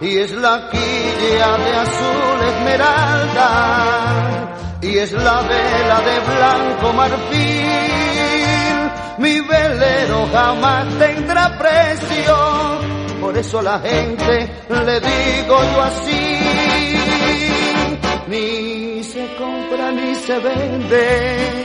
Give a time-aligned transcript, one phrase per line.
[0.00, 3.50] Y es la quilla de azul esmeralda
[4.80, 7.66] y es la vela de blanco marfil.
[9.18, 12.38] Mi velero jamás tendrá precio,
[13.20, 16.38] por eso la gente le digo yo así.
[18.28, 21.64] Ni se compra ni se vende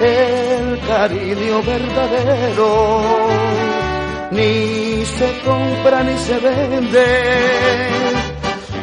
[0.00, 3.73] el cariño verdadero.
[4.34, 7.06] Ni se compra ni se vende.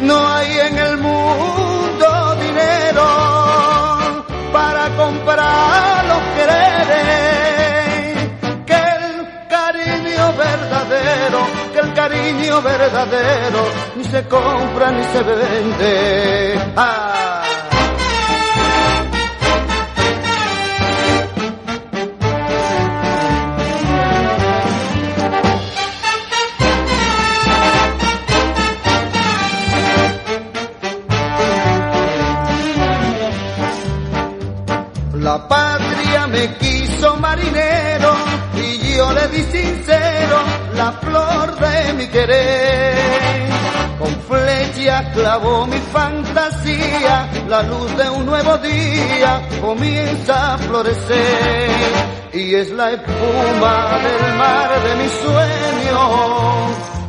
[0.01, 3.05] No hay en el mundo dinero
[4.53, 7.49] para comprar los quereres.
[8.65, 9.15] Que el
[9.49, 11.39] cariño verdadero,
[11.73, 13.61] que el cariño verdadero
[13.97, 16.73] ni se compra ni se vende.
[16.77, 17.30] Ah.
[39.31, 40.37] Di sincero
[40.75, 43.49] la flor de mi querer.
[43.97, 51.69] Con flecha clavó mi fantasía, la luz de un nuevo día comienza a florecer.
[52.33, 56.01] Y es la espuma del mar de mi sueño,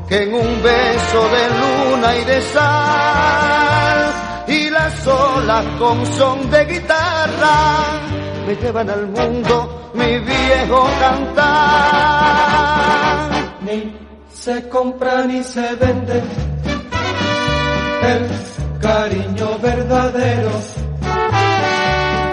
[0.08, 3.72] que en un beso de luna y de sal
[4.48, 8.00] y las olas con son de guitarra
[8.46, 11.52] me llevan al mundo mi viejo cantar.
[13.62, 13.96] Ni
[14.32, 16.22] se compra ni se vende
[18.02, 18.28] el
[18.80, 20.50] cariño verdadero.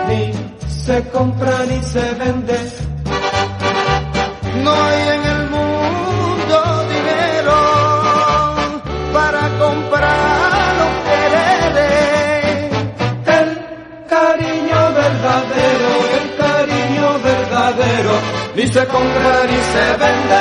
[0.08, 0.34] Ni
[0.68, 2.58] se compra ni se vende.
[4.64, 5.39] No hay en el
[18.60, 20.40] ni se ni se vende.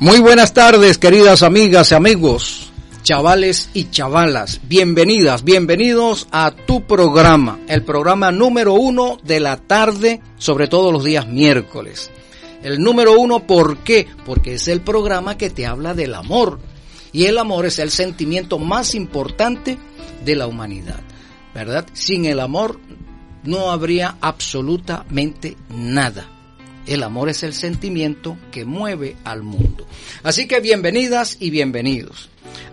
[0.00, 2.72] Muy buenas tardes, queridas amigas y amigos,
[3.02, 4.60] chavales y chavalas.
[4.62, 11.04] Bienvenidas, bienvenidos a tu programa, el programa número uno de la tarde, sobre todo los
[11.04, 12.10] días miércoles.
[12.62, 14.08] El número uno, ¿por qué?
[14.24, 16.58] Porque es el programa que te habla del amor.
[17.12, 19.78] Y el amor es el sentimiento más importante
[20.24, 21.00] de la humanidad,
[21.54, 21.86] ¿verdad?
[21.92, 22.80] Sin el amor
[23.46, 26.28] no habría absolutamente nada.
[26.86, 29.86] El amor es el sentimiento que mueve al mundo.
[30.22, 32.28] Así que bienvenidas y bienvenidos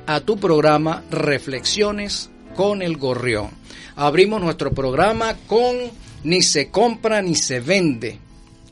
[0.05, 3.49] a tu programa Reflexiones con el Gorrión.
[3.95, 5.75] Abrimos nuestro programa con
[6.23, 8.19] Ni se compra ni se vende.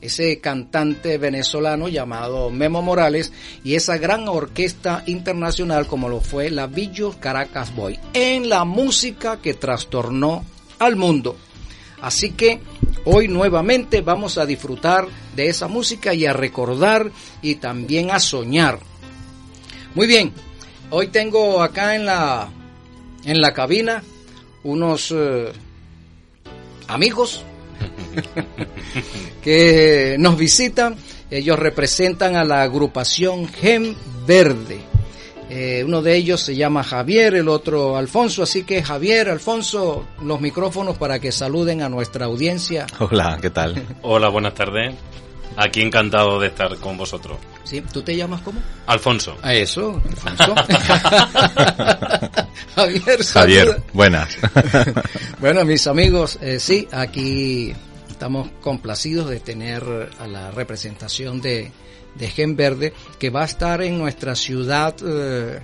[0.00, 3.32] Ese cantante venezolano llamado Memo Morales
[3.62, 9.40] y esa gran orquesta internacional como lo fue la Villos Caracas Boy en la música
[9.40, 10.44] que trastornó
[10.80, 11.36] al mundo.
[12.02, 12.60] Así que
[13.04, 18.80] hoy nuevamente vamos a disfrutar de esa música y a recordar y también a soñar.
[19.94, 20.32] Muy bien,
[20.90, 22.48] hoy tengo acá en la,
[23.24, 24.02] en la cabina
[24.64, 25.52] unos eh,
[26.88, 27.44] amigos
[29.42, 30.96] que nos visitan.
[31.30, 33.94] Ellos representan a la agrupación Gem
[34.26, 34.91] Verde.
[35.54, 38.42] Eh, uno de ellos se llama Javier, el otro Alfonso.
[38.42, 42.86] Así que Javier, Alfonso, los micrófonos para que saluden a nuestra audiencia.
[42.98, 43.86] Hola, ¿qué tal?
[44.02, 44.94] Hola, buenas tardes.
[45.58, 47.36] Aquí encantado de estar con vosotros.
[47.64, 47.82] ¿Sí?
[47.82, 48.62] ¿Tú te llamas cómo?
[48.86, 49.36] Alfonso.
[49.42, 50.54] A eso, Alfonso.
[52.74, 54.38] Javier, Javier, buenas.
[55.38, 57.74] Bueno, mis amigos, eh, sí, aquí
[58.08, 59.84] estamos complacidos de tener
[60.18, 61.70] a la representación de,
[62.14, 64.94] de Gen Verde que va a estar en nuestra ciudad.
[65.04, 65.60] Eh,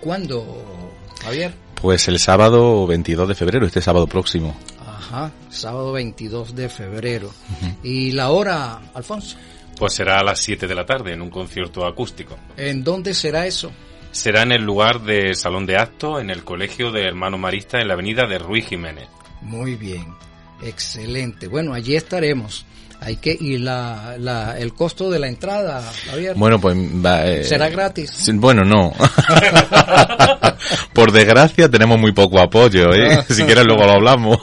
[0.00, 1.54] ¿Cuándo, Javier?
[1.80, 4.56] Pues el sábado 22 de febrero, este sábado próximo.
[4.86, 7.30] Ajá, sábado 22 de febrero.
[7.82, 9.36] ¿Y la hora, Alfonso?
[9.78, 12.36] Pues será a las 7 de la tarde en un concierto acústico.
[12.56, 13.70] ¿En dónde será eso?
[14.10, 17.88] Será en el lugar de Salón de Actos en el Colegio de Hermanos Maristas en
[17.88, 19.08] la avenida de Ruiz Jiménez.
[19.42, 20.14] Muy bien,
[20.62, 21.46] excelente.
[21.46, 22.64] Bueno, allí estaremos.
[23.00, 26.34] Hay que y la, la el costo de la entrada, Javier.
[26.36, 28.30] Bueno, pues va, eh, será gratis.
[28.34, 28.92] Bueno, no.
[30.92, 33.24] Por desgracia tenemos muy poco apoyo, ¿eh?
[33.28, 34.38] si quieres luego lo hablamos.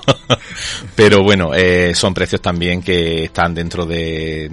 [0.96, 4.50] Pero bueno, eh, son precios también que están dentro de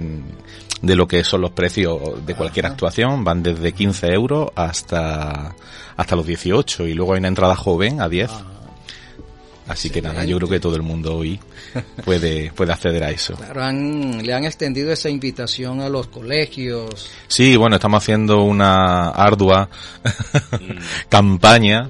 [0.81, 5.55] de lo que son los precios de cualquier actuación, van desde 15 euros hasta,
[5.95, 8.31] hasta los 18 y luego hay una entrada joven a 10.
[9.71, 11.39] Así que nada, yo creo que todo el mundo hoy
[12.03, 13.35] puede, puede acceder a eso.
[13.35, 17.09] Claro, han, le han extendido esa invitación a los colegios.
[17.27, 19.69] Sí, bueno, estamos haciendo una ardua
[21.09, 21.89] campaña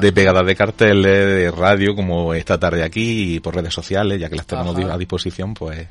[0.00, 4.28] de pegadas de carteles, de radio, como esta tarde aquí, y por redes sociales, ya
[4.28, 4.94] que las tenemos Ajá.
[4.94, 5.86] a disposición, pues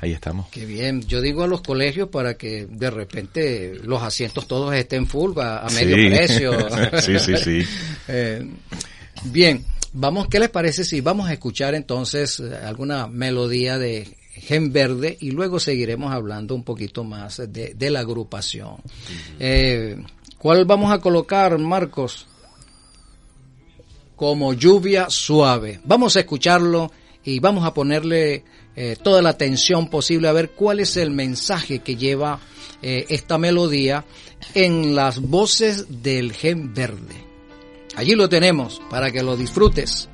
[0.00, 0.46] ahí estamos.
[0.50, 1.02] Qué bien.
[1.02, 5.58] Yo digo a los colegios para que de repente los asientos todos estén full a,
[5.58, 6.08] a medio Sí.
[6.08, 6.52] precio.
[7.00, 7.66] Sí, sí, sí.
[8.08, 8.46] Eh,
[9.24, 9.64] bien,
[9.94, 15.16] vamos, ¿qué les parece si vamos a escuchar entonces eh, alguna melodía de Gen Verde
[15.20, 18.76] y luego seguiremos hablando un poquito más de, de la agrupación?
[19.38, 19.96] Eh,
[20.36, 22.26] ¿Cuál vamos a colocar, Marcos?
[24.14, 25.80] Como lluvia suave.
[25.84, 26.92] Vamos a escucharlo
[27.24, 28.44] y vamos a ponerle
[28.76, 32.40] eh, toda la atención posible a ver cuál es el mensaje que lleva
[32.82, 34.04] eh, esta melodía
[34.54, 37.23] en las voces del Gen Verde.
[37.96, 40.08] Allí lo tenemos para que lo disfrutes.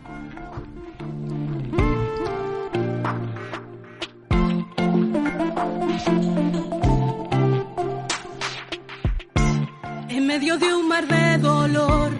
[10.08, 12.10] En medio de un mar de dolor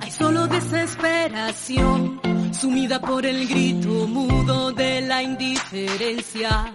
[0.00, 2.20] hay solo desesperación,
[2.52, 6.74] sumida por el grito mudo de la indiferencia.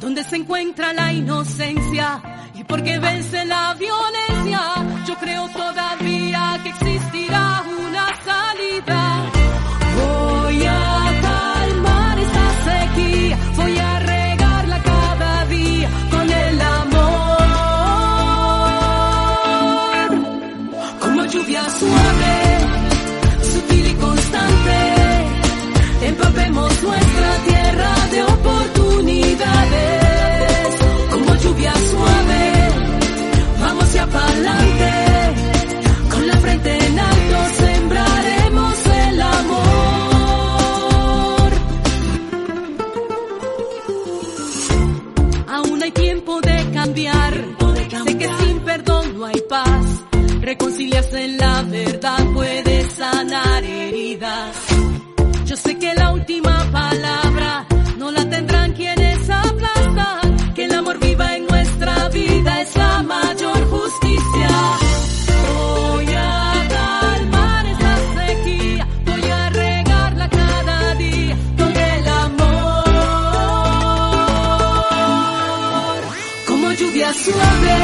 [0.00, 2.22] Donde se encuentra la inocencia
[2.54, 4.60] y porque vence la violencia,
[5.06, 7.27] yo creo todavía que existirá
[15.48, 17.38] día con el amor.
[21.00, 22.36] Como lluvia suave,
[23.52, 24.78] sutil y constante,
[26.02, 30.04] empapemos nuestra tierra de oportunidades.
[31.10, 32.42] Como lluvia suave,
[33.60, 34.92] vamos hacia pa'lante,
[36.10, 37.57] con la frente en alto
[46.98, 50.04] Sé que sin perdón no hay paz.
[50.40, 54.56] Reconciliarse en la verdad puede sanar heridas.
[55.46, 57.67] Yo sé que la última palabra
[77.24, 77.78] suave,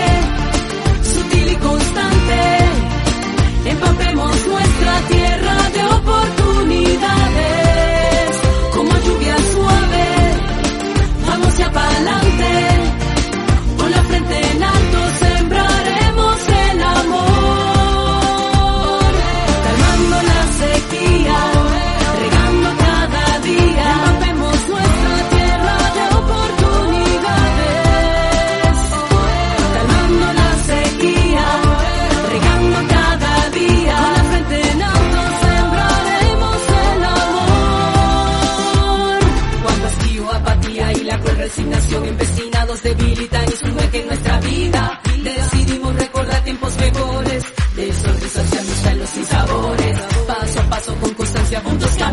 [1.02, 2.63] sutil y constante,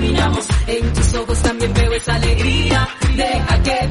[0.04, 3.88] en tus ojos también veo esa alegría, deja que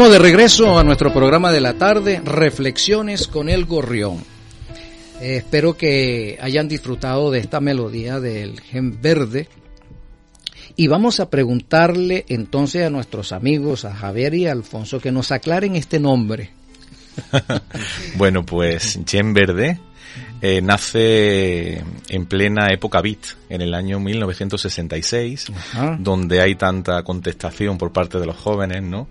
[0.00, 4.24] Estamos de regreso a nuestro programa de la tarde, Reflexiones con el Gorrión.
[5.20, 9.50] Eh, espero que hayan disfrutado de esta melodía del Gen Verde
[10.74, 15.32] Y vamos a preguntarle entonces a nuestros amigos, a Javier y a Alfonso, que nos
[15.32, 16.48] aclaren este nombre.
[18.16, 19.80] bueno, pues Jen Verde
[20.40, 25.52] eh, nace en plena época beat, en el año 1966,
[25.98, 29.06] donde hay tanta contestación por parte de los jóvenes, ¿no?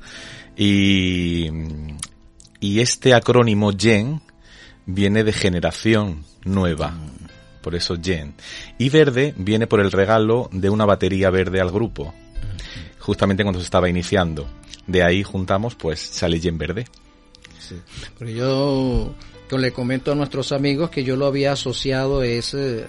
[0.61, 1.49] Y,
[2.59, 4.21] y este acrónimo Gen
[4.85, 6.93] viene de generación nueva.
[7.61, 8.35] Por eso Gen.
[8.77, 12.13] Y verde viene por el regalo de una batería verde al grupo.
[12.99, 14.47] Justamente cuando se estaba iniciando.
[14.85, 16.85] De ahí juntamos, pues sale Gen verde.
[17.57, 17.75] Sí.
[18.17, 19.15] Pero yo
[19.57, 22.85] le comento a nuestros amigos que yo lo había asociado ese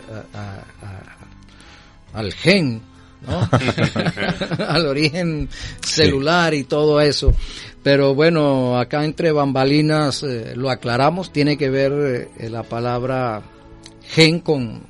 [2.13, 2.83] al gen,
[3.27, 3.49] ¿no?
[4.69, 5.49] al origen
[5.81, 7.35] celular y todo eso.
[7.83, 13.43] Pero bueno, acá entre bambalinas eh, lo aclaramos, tiene que ver eh, la palabra
[14.03, 14.83] gen con,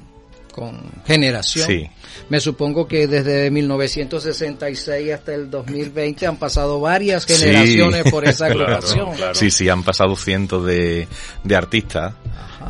[0.53, 1.67] con generación.
[1.67, 1.89] Sí.
[2.29, 9.11] Me supongo que desde 1966 hasta el 2020 han pasado varias generaciones por esa agrupación.
[9.33, 11.07] Sí, sí, han pasado cientos de,
[11.45, 12.15] de artistas.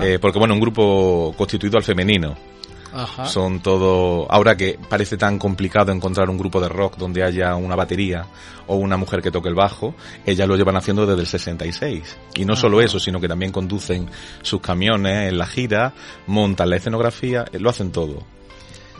[0.00, 2.36] Eh, porque bueno, un grupo constituido al femenino.
[3.26, 4.30] Son todo.
[4.30, 8.26] Ahora que parece tan complicado encontrar un grupo de rock donde haya una batería
[8.66, 9.94] o una mujer que toque el bajo,
[10.26, 12.16] ellas lo llevan haciendo desde el 66.
[12.34, 14.08] Y no solo eso, sino que también conducen
[14.42, 15.92] sus camiones en la gira,
[16.26, 18.22] montan la escenografía, eh, lo hacen todo.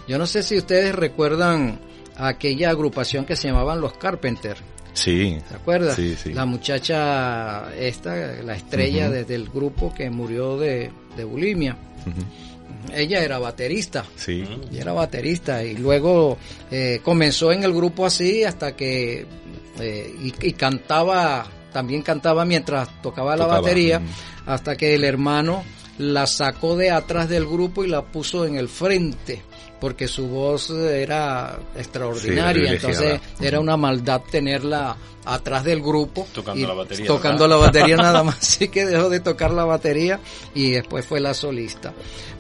[0.07, 1.81] Yo no sé si ustedes recuerdan
[2.17, 4.57] aquella agrupación que se llamaban los Carpenter.
[4.93, 5.39] Sí.
[5.49, 5.95] ¿Se acuerdan?
[5.95, 6.33] Sí, sí.
[6.33, 10.91] La muchacha esta, la estrella desde el grupo que murió de,
[11.25, 11.77] bulimia
[12.95, 14.05] ella era baterista.
[14.17, 14.45] Sí.
[14.71, 16.39] Ella era baterista y luego
[16.71, 19.27] eh, comenzó en el grupo así hasta que
[19.79, 24.01] eh, y, cantaba, también cantaba mientras tocaba, la batería,
[24.47, 25.63] hasta que el hermano
[25.99, 29.43] la sacó de atrás del grupo y la puso en el frente
[29.81, 36.75] porque su voz era extraordinaria, entonces era una maldad tenerla atrás del grupo tocando la
[36.75, 40.21] batería, tocando la batería nada más, así que dejó de tocar la batería
[40.55, 41.93] y después fue la solista.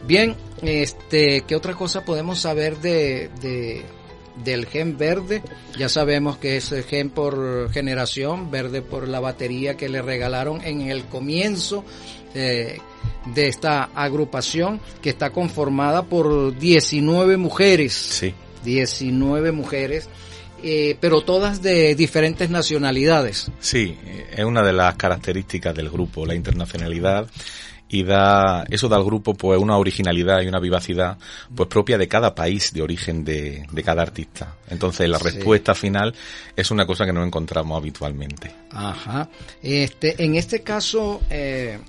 [0.06, 3.84] Bien, este, ¿qué otra cosa podemos saber de, de
[4.44, 5.42] del gen verde.
[5.78, 10.82] Ya sabemos que es gen por generación, verde por la batería que le regalaron en
[10.82, 11.84] el comienzo
[12.34, 12.78] eh,
[13.26, 17.92] de esta agrupación que está conformada por 19 mujeres.
[17.92, 18.34] Sí.
[18.64, 20.08] 19 mujeres.
[20.62, 23.50] Eh, pero todas de diferentes nacionalidades.
[23.60, 23.96] Sí,
[24.30, 27.26] es una de las características del grupo, la internacionalidad
[27.90, 31.18] y da eso da al grupo pues una originalidad y una vivacidad
[31.54, 36.14] pues propia de cada país de origen de, de cada artista entonces la respuesta final
[36.54, 39.28] es una cosa que no encontramos habitualmente ajá
[39.60, 41.80] este en este caso eh,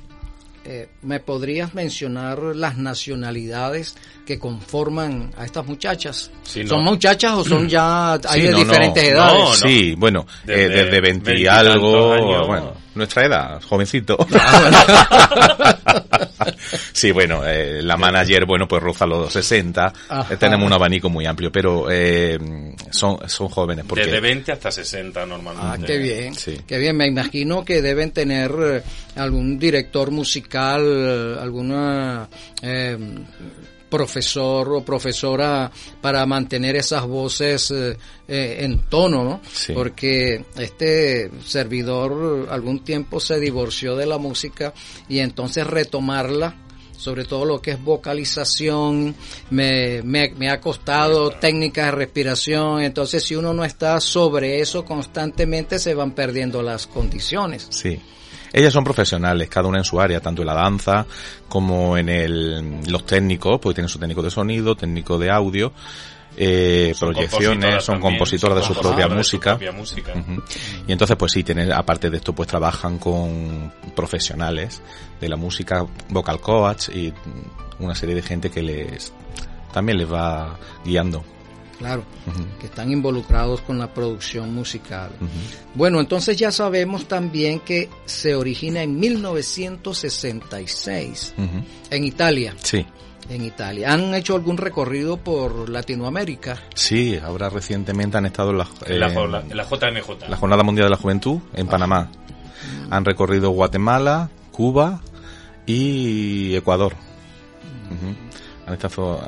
[0.63, 6.31] eh, ¿me podrías mencionar las nacionalidades que conforman a estas muchachas?
[6.43, 9.59] ¿Son muchachas o son ya hay de diferentes edades?
[9.59, 14.17] sí, bueno, desde, eh, desde 20 y algo, bueno, nuestra edad, jovencito.
[16.93, 19.93] sí, bueno, eh, la manager, bueno, pues roza los 60,
[20.39, 21.87] tenemos un abanico muy amplio, pero
[22.91, 23.85] son, son jóvenes.
[23.87, 24.05] Porque...
[24.05, 25.83] Desde 20 hasta 60 normalmente.
[25.83, 26.33] Ah, qué bien,
[26.67, 28.83] qué bien, me imagino que deben tener
[29.15, 32.27] algún director musical, alguna
[32.61, 32.97] eh,
[33.91, 35.69] profesor o profesora
[35.99, 39.41] para mantener esas voces eh, eh, en tono, ¿no?
[39.75, 44.73] Porque este servidor algún tiempo se divorció de la música
[45.09, 46.55] y entonces retomarla
[46.97, 49.15] sobre todo lo que es vocalización,
[49.49, 54.85] me, me, me, ha costado técnicas de respiración, entonces si uno no está sobre eso
[54.85, 57.65] constantemente se van perdiendo las condiciones.
[57.71, 57.99] Sí.
[58.53, 61.05] Ellas son profesionales, cada una en su área, tanto en la danza
[61.47, 65.73] como en el, los técnicos, porque tienen su técnico de sonido, técnico de audio,
[66.37, 69.57] eh, proyecciones, son compositoras de su propia música.
[70.87, 74.81] Y entonces, pues sí, tienen, aparte de esto, pues trabajan con profesionales
[75.19, 77.13] de la música, vocal coach y
[77.79, 79.13] una serie de gente que les
[79.73, 81.23] también les va guiando
[81.81, 82.03] claro,
[82.59, 85.09] que están involucrados con la producción musical.
[85.73, 91.33] Bueno, entonces ya sabemos también que se origina en 1966
[91.89, 92.53] en Italia.
[92.61, 92.85] Sí.
[93.29, 93.93] En Italia.
[93.93, 96.61] ¿Han hecho algún recorrido por Latinoamérica?
[96.75, 100.29] Sí, ahora recientemente han estado en la, la, JMJ.
[100.29, 101.71] La Jornada Mundial de la Juventud en ah.
[101.71, 102.11] Panamá.
[102.89, 105.01] Han recorrido Guatemala, Cuba
[105.65, 106.93] y Ecuador.
[108.67, 109.19] Han estado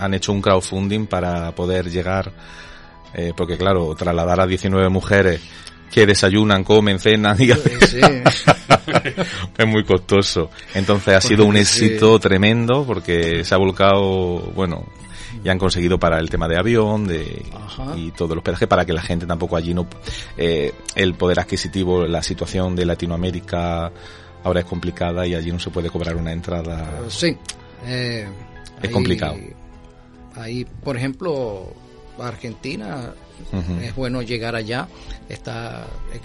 [0.00, 2.32] han hecho un crowdfunding para poder llegar,
[3.14, 5.40] eh, porque claro, trasladar a 19 mujeres
[5.92, 7.50] que desayunan, comen, cenan y
[9.58, 10.50] es muy costoso.
[10.74, 14.84] Entonces ha sido un éxito tremendo porque se ha volcado, bueno,
[15.44, 17.94] y han conseguido parar el tema de avión de, Ajá.
[17.96, 19.86] y todo el hospedaje para que la gente tampoco allí no
[20.36, 23.90] eh, el poder adquisitivo la situación de Latinoamérica
[24.42, 27.36] ahora es complicada y allí no se puede cobrar una entrada Sí.
[27.86, 28.26] eh,
[28.78, 29.36] Es ahí- complicado.
[30.36, 31.72] Ahí, por ejemplo,
[32.18, 33.12] Argentina,
[33.82, 34.88] es bueno llegar allá.
[35.28, 36.20] Está eh, eh,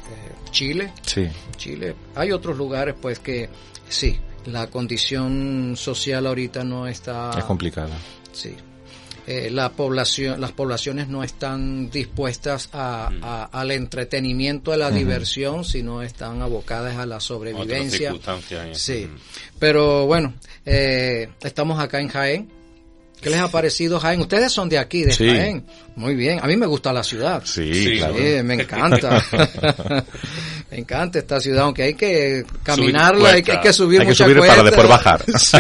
[0.52, 1.96] Chile, sí Chile.
[2.16, 3.50] Hay otros lugares, pues, que
[3.88, 7.32] sí, la condición social ahorita no está...
[7.38, 7.96] es complicada
[8.32, 8.54] Sí.
[9.28, 15.64] Eh, la población, las poblaciones no están dispuestas a, a- al entretenimiento, a la diversión,
[15.64, 17.98] sino están abocadas a la Otras sobrevivencia.
[18.12, 18.68] circunstancias.
[18.68, 18.76] eh.
[18.76, 19.18] Sí, Mm.
[19.58, 22.52] pero bueno, eh, estamos acá en Jaén.
[23.26, 24.22] ¿Qué les ha parecido Jaén?
[24.22, 25.28] Ustedes son de aquí, de Sí.
[25.28, 25.66] Jaén.
[25.96, 27.42] Muy bien, a mí me gusta la ciudad.
[27.44, 29.26] sí, Sí, claro Sí, me encanta.
[30.70, 33.74] me encanta esta ciudad, aunque hay que caminarla, hay que, hay que cuesta.
[33.74, 34.66] subir Hay que subir para cuestas.
[34.66, 35.26] después bajar.
[35.40, 35.58] Sí.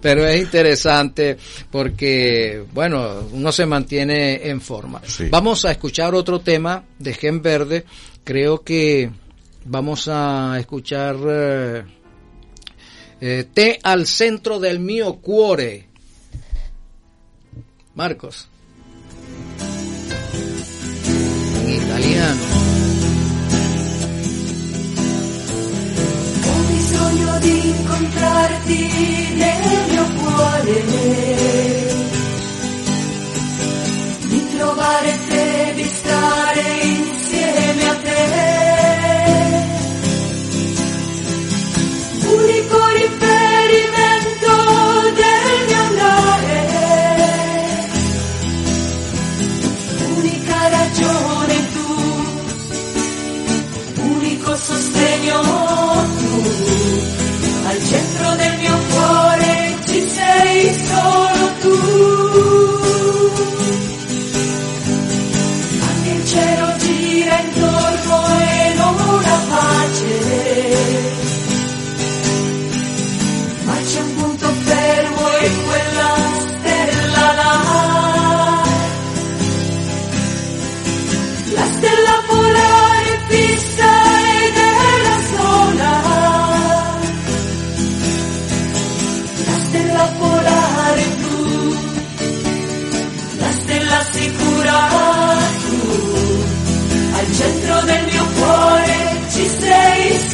[0.00, 1.36] Pero es interesante
[1.70, 5.02] porque, bueno, uno se mantiene en forma.
[5.28, 7.84] Vamos a escuchar otro tema de Gen Verde.
[8.24, 9.10] Creo que
[9.66, 11.82] vamos a escuchar eh,
[13.20, 15.89] eh, Té al centro del mío cuore.
[17.94, 18.48] Marcos.
[21.66, 22.42] Italiano.
[26.46, 28.88] Ho bisogno di incontrarti
[29.34, 30.84] nel mio cuore,
[34.28, 36.99] di trovare te, di stare insieme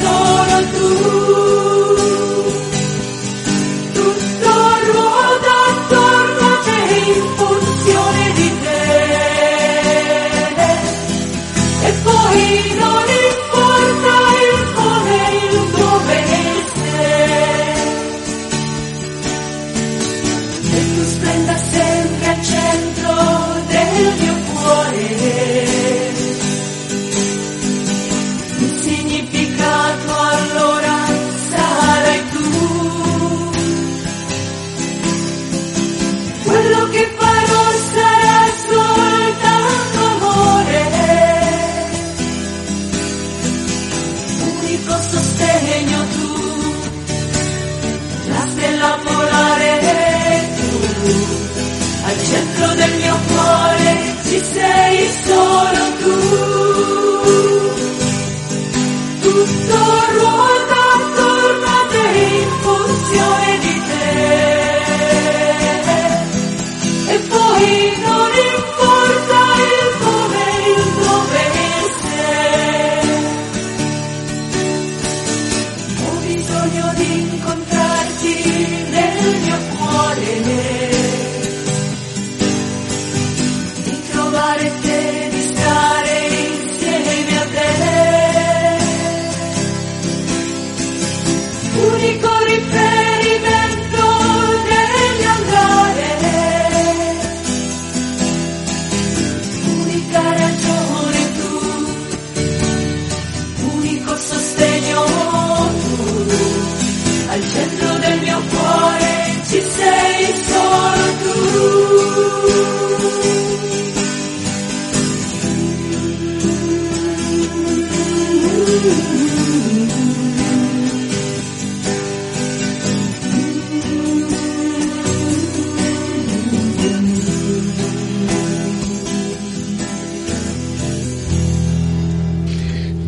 [0.06, 1.45] solo tu.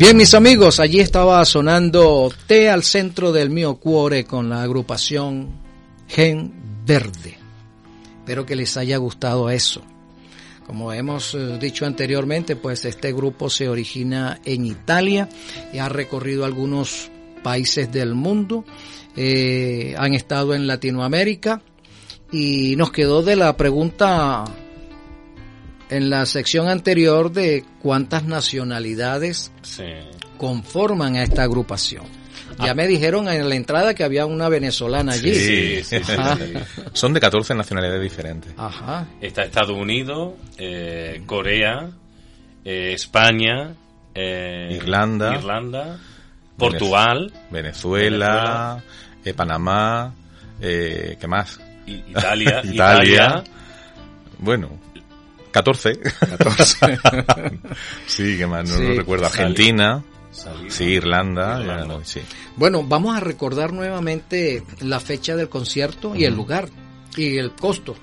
[0.08, 5.50] Bien, mis amigos, allí estaba sonando Té al centro del mío cuore con la agrupación
[6.08, 6.50] Gen
[6.86, 7.36] Verde.
[8.20, 9.82] Espero que les haya gustado eso.
[10.66, 15.28] Como hemos eh, dicho anteriormente, pues este grupo se origina en Italia
[15.74, 17.10] y ha recorrido algunos
[17.42, 18.64] países del mundo.
[19.14, 21.60] Eh, han estado en Latinoamérica
[22.32, 24.46] y nos quedó de la pregunta
[25.90, 29.84] en la sección anterior de cuántas nacionalidades Sí.
[30.36, 32.04] conforman a esta agrupación.
[32.64, 35.32] Ya me dijeron en la entrada que había una venezolana allí.
[35.34, 36.36] Sí, sí, sí, Ajá.
[36.36, 36.54] sí.
[36.92, 38.52] Son de 14 nacionalidades diferentes.
[38.56, 39.06] Ajá.
[39.20, 41.90] Está Estados Unidos, eh, Corea,
[42.64, 43.74] eh, España,
[44.14, 45.34] eh, Irlanda.
[45.36, 45.98] Irlanda,
[46.56, 48.82] Portugal, Venezuela,
[49.24, 50.14] eh, Panamá,
[50.60, 51.60] eh, ¿qué más?
[51.86, 52.72] Italia, Italia.
[52.72, 53.44] Italia,
[54.38, 54.70] Bueno,
[55.50, 56.00] 14.
[58.06, 58.68] sí, ¿qué más?
[58.68, 58.82] No, Sí.
[58.82, 59.26] no recuerdo.
[59.26, 60.70] Argentina, Salida.
[60.70, 61.82] sí, Irlanda, Irlanda.
[61.82, 62.20] ya no, sí.
[62.56, 66.68] Bueno, vamos a recordar nuevamente la fecha del concierto y el lugar
[67.16, 67.96] y el costo.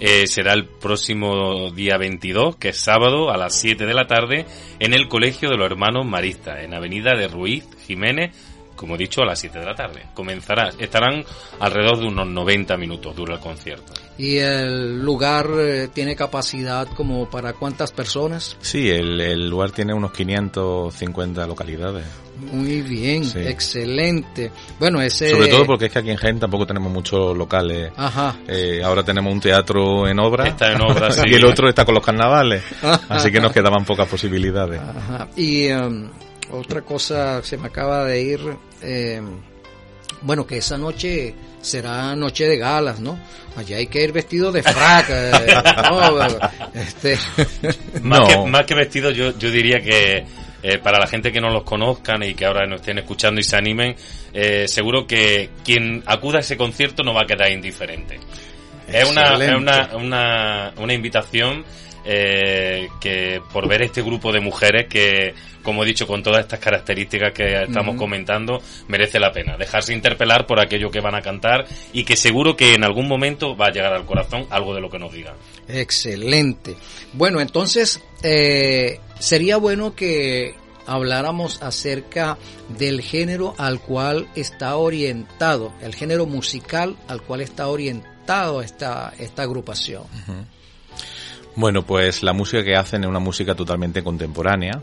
[0.00, 4.46] Eh, será el próximo día 22, que es sábado, a las 7 de la tarde,
[4.78, 8.30] en el Colegio de los Hermanos Maristas, en Avenida de Ruiz Jiménez,
[8.78, 10.04] como he dicho, a las 7 de la tarde.
[10.14, 11.24] Comenzará, estarán
[11.60, 13.92] alrededor de unos 90 minutos, dura el concierto.
[14.16, 18.56] Y el lugar eh, tiene capacidad como para cuántas personas.
[18.60, 22.04] Sí, el, el lugar tiene unos 550 localidades.
[22.52, 23.40] Muy bien, Sí.
[23.40, 24.52] excelente.
[24.78, 25.30] Bueno, ese...
[25.30, 27.90] Sobre todo porque es que aquí en Jaén tampoco tenemos muchos locales.
[27.96, 28.36] Ajá.
[28.46, 30.46] Eh, ahora tenemos un teatro en obra.
[30.46, 31.20] Está en obra, sí.
[31.26, 32.62] y el otro está con los carnavales.
[33.08, 34.80] Así que nos quedaban pocas posibilidades.
[34.80, 35.28] Ajá.
[35.36, 36.08] Y em,
[36.52, 38.40] otra cosa se me acaba de ir,
[38.82, 39.40] em,
[40.22, 43.18] bueno, que esa noche será noche de galas, ¿no?
[43.56, 45.54] Allá hay que ir vestido de frac, eh,
[45.90, 46.26] ¿no?
[46.74, 47.18] Este,
[48.02, 48.26] Más, No.
[48.26, 50.24] que, más que vestido, yo, yo diría que
[50.62, 53.44] eh, para la gente que no los conozcan y que ahora nos estén escuchando y
[53.44, 53.94] se animen,
[54.32, 58.18] eh, seguro que quien acuda a ese concierto no va a quedar indiferente.
[58.88, 61.64] Es una, es una, una, una invitación
[62.04, 65.34] eh, que por ver este grupo de mujeres que,
[65.68, 70.46] como he dicho, con todas estas características que estamos comentando, merece la pena dejarse interpelar
[70.46, 73.70] por aquello que van a cantar y que seguro que en algún momento va a
[73.70, 75.34] llegar al corazón algo de lo que nos digan.
[75.68, 76.74] excelente.
[77.12, 80.54] Bueno, entonces eh, sería bueno que
[80.86, 82.38] habláramos acerca
[82.70, 89.42] del género al cual está orientado, el género musical al cual está orientado esta, esta
[89.42, 90.04] agrupación.
[91.58, 94.80] Bueno, pues la música que hacen es una música totalmente contemporánea.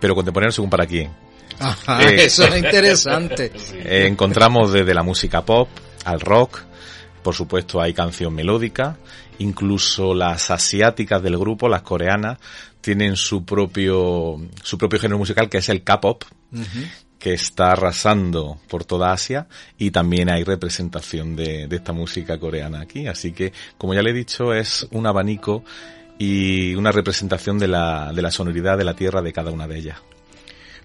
[0.00, 1.10] Pero contemporánea según para quién.
[1.58, 3.52] Ajá, Eh, eso es interesante.
[3.84, 5.68] Eh, encontramos desde la música pop
[6.04, 6.60] al rock,
[7.22, 8.96] por supuesto hay canción melódica,
[9.38, 12.38] incluso las asiáticas del grupo, las coreanas,
[12.80, 16.24] tienen su propio, su propio género musical que es el K-pop,
[17.18, 22.80] que está arrasando por toda Asia y también hay representación de, de esta música coreana
[22.80, 23.06] aquí.
[23.06, 25.62] Así que, como ya le he dicho, es un abanico
[26.20, 29.78] y una representación de la, de la sonoridad de la tierra de cada una de
[29.78, 29.98] ellas.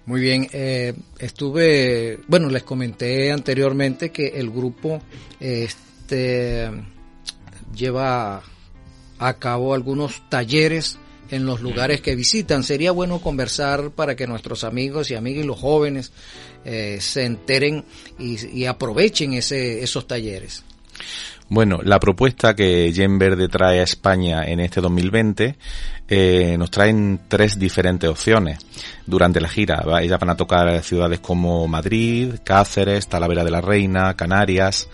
[0.05, 5.01] Muy bien, eh, estuve, bueno, les comenté anteriormente que el grupo
[5.41, 6.71] este
[7.75, 8.43] lleva
[9.19, 12.63] a cabo algunos talleres en los lugares que visitan.
[12.63, 16.13] Sería bueno conversar para que nuestros amigos y amigas y los jóvenes
[16.63, 17.83] eh, se enteren
[18.17, 20.63] y, y aprovechen ese, esos talleres.
[21.47, 25.55] Bueno, la propuesta que Yen Verde trae a España en este 2020
[26.07, 28.59] eh, nos traen tres diferentes opciones
[29.05, 29.83] durante la gira.
[29.87, 30.01] ¿va?
[30.01, 34.89] Ellas van a tocar ciudades como Madrid, Cáceres, Talavera de la Reina, Canarias,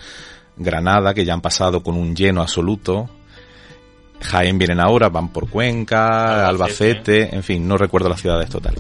[0.57, 3.09] Granada, que ya han pasado con un lleno absoluto.
[4.21, 7.23] Jaén vienen ahora, van por Cuenca, Albacete.
[7.23, 8.75] Albacete, en fin, no recuerdo las ciudades total.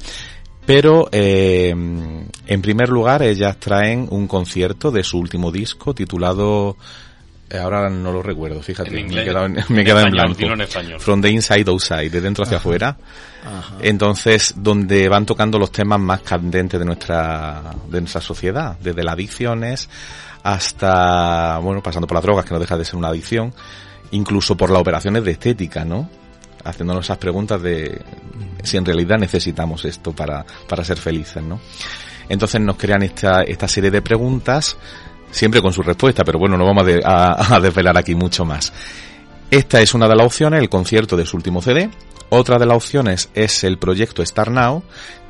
[0.65, 6.77] Pero, eh, en primer lugar, ellas traen un concierto de su último disco titulado
[7.59, 10.13] Ahora no lo recuerdo, fíjate, En me he quedado en, en me he quedado en
[10.15, 10.53] español, blanco.
[10.53, 10.99] en español.
[10.99, 12.97] From the inside outside, de dentro hacia afuera.
[13.45, 13.75] Ajá.
[13.81, 19.13] Entonces, donde van tocando los temas más candentes de nuestra, de nuestra sociedad, desde las
[19.13, 19.89] adicciones
[20.43, 23.53] hasta, bueno, pasando por las drogas, que no deja de ser una adicción,
[24.11, 26.09] incluso por las operaciones de estética, ¿no?
[26.63, 28.01] Haciéndonos esas preguntas de
[28.63, 31.59] si en realidad necesitamos esto para, para ser felices, ¿no?
[32.29, 34.77] Entonces nos crean esta, esta serie de preguntas,
[35.31, 38.71] siempre con su respuesta, pero bueno, no vamos a, a- a desvelar aquí mucho más.
[39.49, 41.89] Esta es una de las opciones, el concierto de su último CD.
[42.33, 44.83] Otra de las opciones es el proyecto Star Now,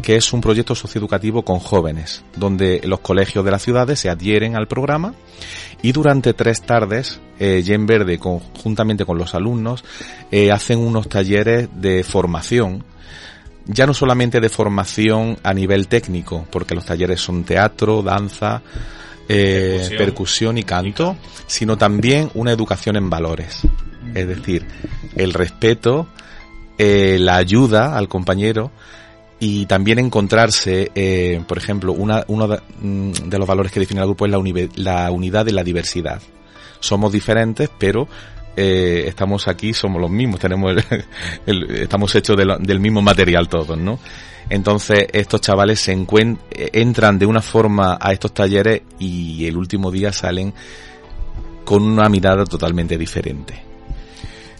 [0.03, 4.55] que es un proyecto socioeducativo con jóvenes, donde los colegios de las ciudades se adhieren
[4.55, 5.15] al programa
[5.81, 9.83] y durante tres tardes, eh, Jen Verde, conjuntamente con los alumnos,
[10.29, 12.83] eh, hacen unos talleres de formación
[13.65, 18.61] ya no solamente de formación a nivel técnico, porque los talleres son teatro, danza,
[19.27, 19.97] eh, Percusión.
[19.97, 23.59] percusión y canto, sino también una educación en valores.
[24.13, 24.65] Es decir,
[25.15, 26.07] el respeto,
[26.77, 28.71] eh, la ayuda al compañero
[29.39, 34.01] y también encontrarse, eh, por ejemplo, una, uno de, mm, de los valores que define
[34.01, 34.39] el grupo es la,
[34.75, 36.21] la unidad de la diversidad.
[36.79, 38.07] Somos diferentes, pero
[38.55, 40.75] eh, estamos aquí, somos los mismos, tenemos
[41.45, 43.99] el- estamos hechos de del mismo material todos, ¿no?
[44.49, 49.91] Entonces estos chavales se eh, entran de una forma a estos talleres y el último
[49.91, 50.53] día salen
[51.63, 53.63] con una mirada totalmente diferente.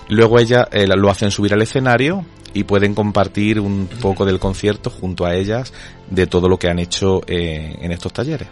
[0.07, 4.89] Luego ellas eh, lo hacen subir al escenario y pueden compartir un poco del concierto
[4.89, 5.73] junto a ellas
[6.09, 8.47] de todo lo que han hecho en estos talleres.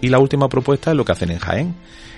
[0.00, 1.74] Y la última propuesta es lo que hacen en Jaén,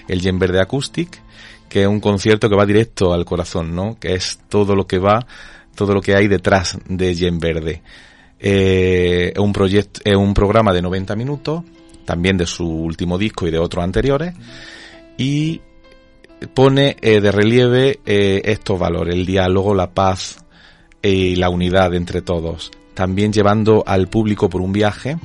[0.09, 1.21] el Yen Verde Acoustic,
[1.69, 3.99] que es un concierto que va directo al corazón, ¿no?
[3.99, 5.27] Que es todo lo que va,
[5.75, 7.83] todo lo que hay detrás de Yen Verde.
[8.39, 11.63] Eh, es un proyecto, es un programa de 90 minutos,
[12.05, 14.35] también de su último disco y de otros anteriores,
[15.17, 15.61] y
[16.55, 20.45] pone eh, de relieve eh, estos valores, el diálogo, la paz
[21.03, 22.71] y la unidad entre todos.
[22.95, 25.17] También llevando al público por un viaje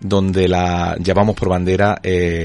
[0.00, 2.00] donde la llevamos por bandera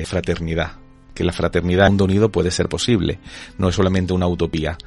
[0.05, 0.71] fraternidad,
[1.13, 3.19] que la fraternidad en un mundo unido puede ser posible,
[3.57, 4.77] no es solamente una utopía.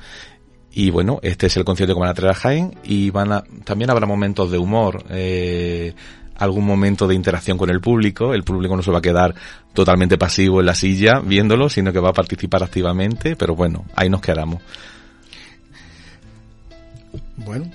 [0.72, 3.44] Y bueno, este es el concierto que van a traer a Jaén y van a,
[3.64, 5.94] también habrá momentos de humor, eh,
[6.36, 8.34] algún momento de interacción con el público.
[8.34, 9.34] El público no se va a quedar
[9.72, 14.10] totalmente pasivo en la silla viéndolo, sino que va a participar activamente, pero bueno, ahí
[14.10, 14.60] nos quedamos.
[17.36, 17.70] Bueno,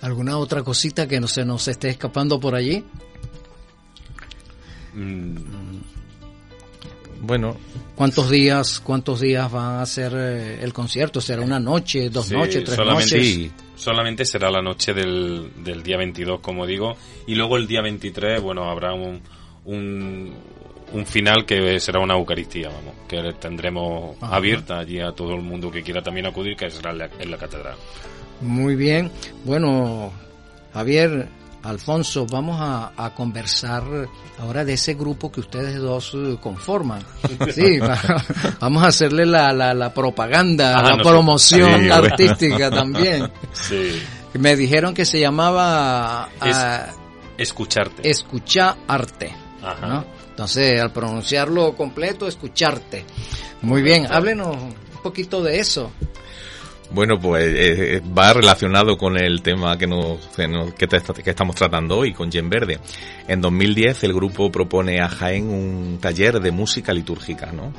[0.00, 2.84] ¿alguna otra cosita que no se nos esté escapando por allí?
[4.94, 5.36] Mm,
[7.20, 7.56] Bueno,
[7.94, 11.20] ¿Cuántos días, cuántos días va a ser eh, el concierto?
[11.20, 13.50] ¿Será una noche, dos Sí, noches, tres solamente, noches?
[13.76, 16.94] solamente será la noche del, del día 22, como digo,
[17.26, 19.20] y luego el día 23, bueno, habrá un,
[19.64, 20.34] un,
[20.92, 24.36] un final que será una Eucaristía, vamos, que tendremos Ajá.
[24.36, 27.30] abierta allí a todo el mundo que quiera también acudir, que será en la, en
[27.30, 27.76] la catedral.
[28.42, 29.10] Muy bien.
[29.44, 30.12] Bueno,
[30.74, 31.28] Javier,
[31.68, 33.82] Alfonso, vamos a, a conversar
[34.38, 37.02] ahora de ese grupo que ustedes dos eh, conforman.
[37.54, 37.98] Sí, va-
[38.60, 41.94] vamos a hacerle la, la, la propaganda, Ah, la nosotros- promoción Sí, bueno.
[41.94, 43.30] artística también.
[43.52, 44.02] Sí,
[44.34, 46.86] Me dijeron que se llamaba Es- ah,
[47.38, 48.08] escucharte.
[48.08, 49.34] Escuchar Arte.
[49.62, 49.86] Ajá.
[49.86, 50.04] ¿no?
[50.30, 53.04] Entonces, al pronunciarlo completo, escucharte.
[53.62, 55.90] Muy bien, háblenos un poquito de eso.
[56.90, 60.86] Bueno, pues eh, eh, va relacionado con el tema que, nos, que,
[61.30, 62.78] estamos tratando hoy, con Yen Verde.
[63.26, 67.72] En 2010 el grupo propone a Jaén un taller de música litúrgica, ¿no?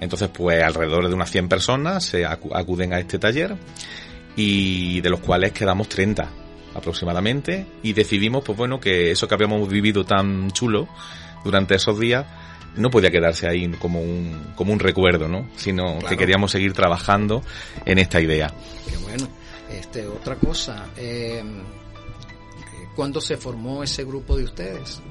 [0.00, 3.56] Entonces, pues alrededor de unas 100 personas se acu- acuden a este taller
[4.36, 6.28] y de los cuales quedamos 30
[6.74, 10.86] aproximadamente y decidimos, pues bueno, que eso que habíamos vivido tan chulo
[11.44, 12.26] durante esos días
[12.76, 15.48] no podía quedarse ahí como un, como un recuerdo, ¿no?
[15.56, 17.42] Sino que queríamos seguir trabajando
[17.84, 18.52] en esta idea.
[18.88, 19.28] Qué bueno.
[19.70, 21.42] Este, otra cosa, eh,
[22.94, 25.02] ¿cuándo se formó ese grupo de ustedes?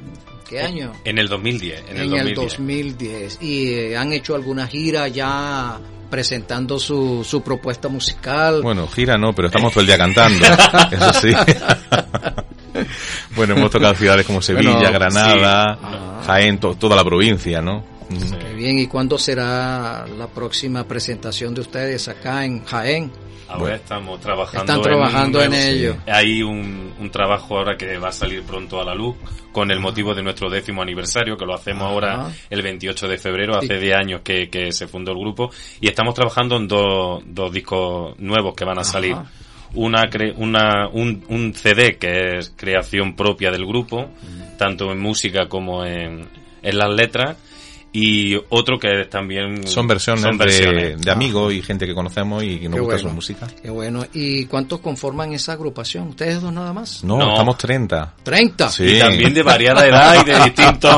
[0.48, 0.94] ¿Qué año?
[1.04, 1.84] En el 2010.
[1.90, 2.58] En, el, en el 2010.
[2.58, 3.38] 2010.
[3.42, 8.62] ¿Y eh, han hecho alguna gira ya presentando su, su propuesta musical?
[8.62, 10.46] Bueno, gira no, pero estamos todo el día cantando,
[10.92, 11.30] eso sí.
[13.36, 16.26] bueno, hemos tocado ciudades como Sevilla, Bueno, Granada, sí.
[16.28, 17.84] Jaén, to- toda la provincia, ¿no?
[18.10, 18.36] Sí.
[18.40, 23.12] Qué bien, ¿y cuándo será la próxima presentación de ustedes acá en Jaén?
[23.48, 23.76] Ahora Bueno.
[23.76, 25.98] estamos trabajando Están trabajando en ello.
[26.08, 29.16] Hay un, un trabajo ahora que va a salir pronto a la luz
[29.52, 31.92] con el motivo de nuestro décimo aniversario, que lo hacemos Ajá.
[31.94, 35.52] ahora el 28 de febrero, hace Y- 10 años que, que se fundó el grupo,
[35.80, 38.92] y estamos trabajando en dos, dos discos nuevos que van a Ajá.
[38.92, 39.16] salir.
[39.76, 44.10] Una, cre- una, un, un CD que es creación propia del grupo,
[44.58, 46.28] tanto en música como en,
[46.64, 47.38] en las letras,
[47.98, 51.02] y otro que es también Son versiones, son de, versiones.
[51.02, 53.10] de amigos y gente que conocemos y que nos Qué gusta bueno.
[53.10, 53.48] su música.
[53.62, 54.06] Qué bueno.
[54.14, 56.10] ¿Y cuántos conforman esa agrupación?
[56.10, 57.04] ¿Ustedes dos nada más?
[57.06, 57.32] No, No.
[57.32, 58.14] estamos 30.
[58.26, 58.70] ¡30!
[58.70, 58.84] Sí.
[58.84, 60.92] Y también de variada edad y de distintos...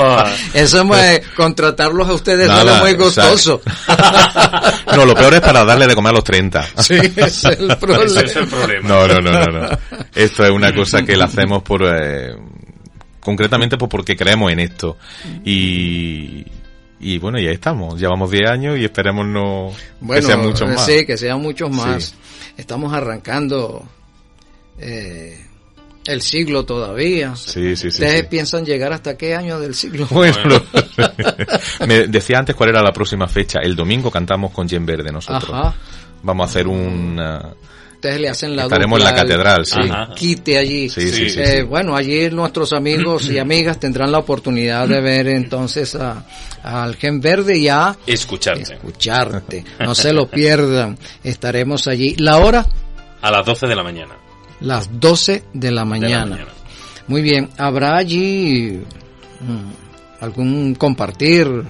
[0.55, 0.97] Eso es muy-
[1.35, 3.61] contratarlos a ustedes Nada, sale muy costoso.
[4.95, 6.63] no, lo peor es para darle de comer a los 30.
[6.81, 8.05] sí, ese es el problema.
[8.05, 8.89] Ese es el problema.
[8.89, 9.69] No, no, no, no, no.
[10.15, 12.35] Esto es una cosa que la hacemos por, eh,
[13.19, 14.97] concretamente pues porque creemos en esto.
[15.45, 16.45] Y,
[16.99, 17.99] y bueno, ya estamos.
[17.99, 20.85] Llevamos 10 años y esperemos no Bueno, que sean muchos más.
[20.85, 22.03] sí, que sean muchos más.
[22.05, 22.15] Sí.
[22.57, 23.85] Estamos arrancando
[24.79, 25.45] eh,
[26.05, 27.35] el siglo todavía.
[27.35, 27.87] Sí, sí, sí.
[27.89, 28.27] ¿Ustedes sí.
[28.29, 30.07] piensan llegar hasta qué año del siglo?
[30.11, 30.37] Bueno,
[31.87, 33.59] me decía antes cuál era la próxima fecha.
[33.61, 35.51] El domingo cantamos con Jen Verde nosotros.
[35.53, 35.75] Ajá.
[36.23, 37.55] Vamos a hacer un, uh,
[38.07, 39.75] ustedes le hacen la Estaremos en la catedral, sí.
[39.79, 40.13] Ajá.
[40.15, 40.89] quite allí.
[40.89, 41.61] Sí, sí, sí, Eh, sí.
[41.63, 46.25] Bueno, allí nuestros amigos y amigas tendrán la oportunidad de ver entonces a,
[46.63, 48.75] al Gen Verde y a Escucharte.
[48.75, 49.65] escucharte.
[49.79, 50.97] No se lo pierdan.
[51.23, 52.15] Estaremos allí.
[52.17, 52.65] La hora,
[53.21, 54.15] A las 12 de la mañana.
[54.61, 56.25] las 12 de la de la mañana.
[56.25, 56.51] mañana.
[57.07, 57.49] Muy bien.
[57.57, 58.79] ¿Habrá allí
[59.41, 61.47] mm, algún compartir?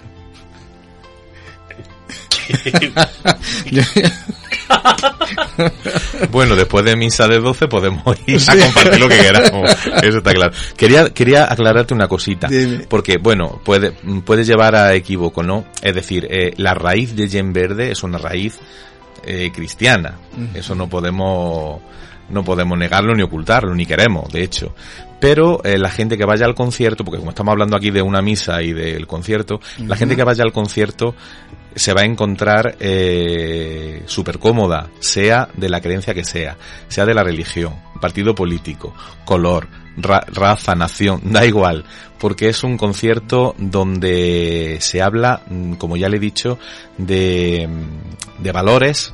[6.31, 9.71] Bueno, después de misa de 12 podemos ir a compartir lo que queramos.
[10.03, 10.53] Eso está claro.
[10.75, 12.47] Quería, quería aclararte una cosita.
[12.89, 13.91] Porque, bueno, puede,
[14.25, 15.65] puede llevar a equívoco, ¿no?
[15.81, 18.59] Es decir, eh, la raíz de Yen Verde es una raíz
[19.23, 20.17] eh, cristiana.
[20.53, 21.81] Eso no podemos,
[22.29, 24.73] no podemos negarlo ni ocultarlo, ni queremos, de hecho.
[25.19, 28.21] Pero eh, la gente que vaya al concierto, porque como estamos hablando aquí de una
[28.21, 31.15] misa y del concierto, la gente que vaya al concierto
[31.77, 37.13] se va a encontrar eh, súper cómoda, sea de la creencia que sea, sea de
[37.13, 38.93] la religión, partido político,
[39.25, 41.85] color, ra- raza, nación, da igual,
[42.19, 46.57] porque es un concierto donde se habla, mm, como ya le he dicho,
[46.97, 49.13] de, mm, de valores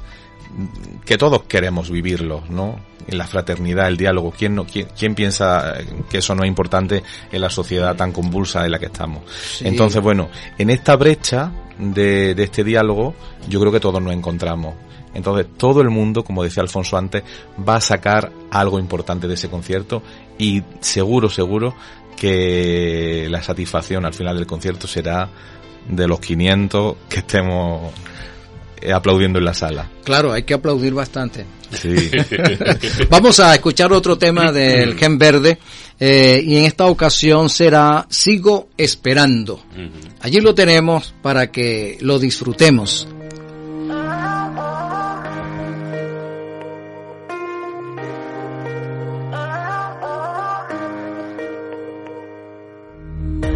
[1.05, 2.79] que todos queremos vivirlos, ¿no?
[3.07, 4.33] En la fraternidad, el diálogo.
[4.37, 5.73] ¿Quién, no, quién, quién piensa
[6.09, 9.23] que eso no es importante en la sociedad tan convulsa en la que estamos?
[9.61, 13.13] Entonces, bueno, en esta brecha de, de este diálogo,
[13.49, 14.75] yo creo que todos nos encontramos.
[15.13, 17.23] Entonces, todo el mundo, como decía Alfonso antes,
[17.67, 20.01] va a sacar algo importante de ese concierto
[20.37, 21.75] y seguro, seguro
[22.15, 25.29] que la satisfacción al final del concierto será
[25.87, 27.91] de los 500 que estemos
[28.93, 29.89] aplaudiendo en la sala.
[30.03, 31.45] Claro, hay que aplaudir bastante.
[31.71, 32.11] Sí.
[33.09, 35.57] Vamos a escuchar otro tema del Gen Verde
[35.99, 39.63] eh, y en esta ocasión será Sigo Esperando.
[40.21, 43.07] Allí lo tenemos para que lo disfrutemos.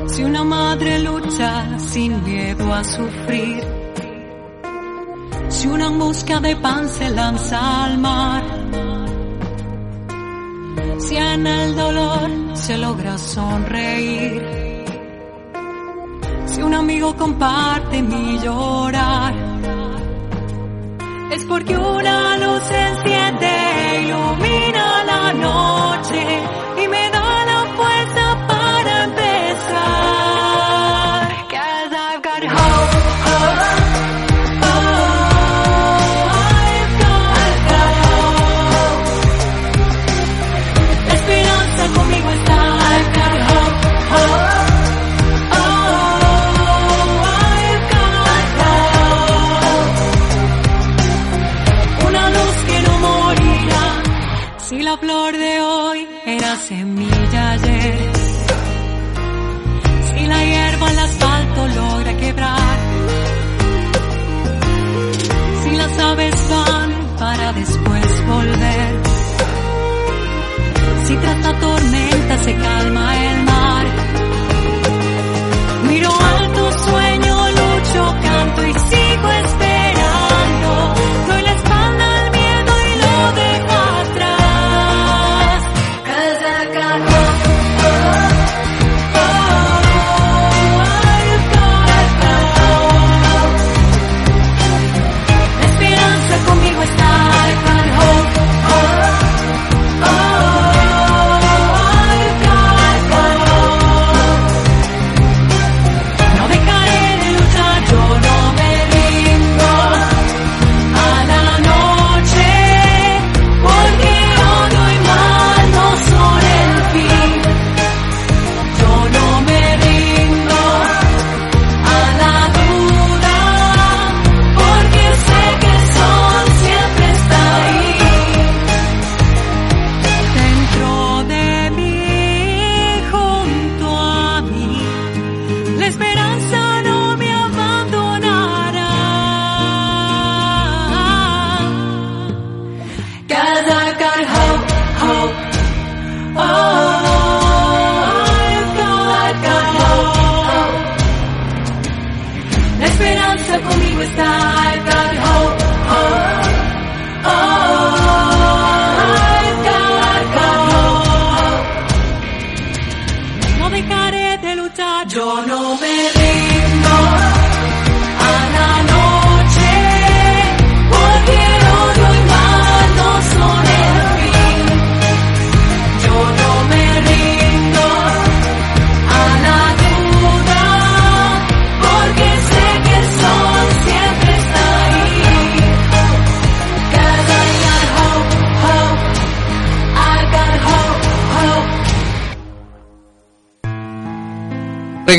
[0.07, 3.63] Si una madre lucha sin miedo a sufrir,
[5.49, 8.43] si una en busca de pan se lanza al mar,
[10.99, 14.41] si en el dolor se logra sonreír,
[16.45, 19.33] si un amigo comparte mi llorar,
[21.31, 23.51] es porque una luz se enciende,
[24.01, 26.23] ilumina la noche
[26.83, 27.26] y me da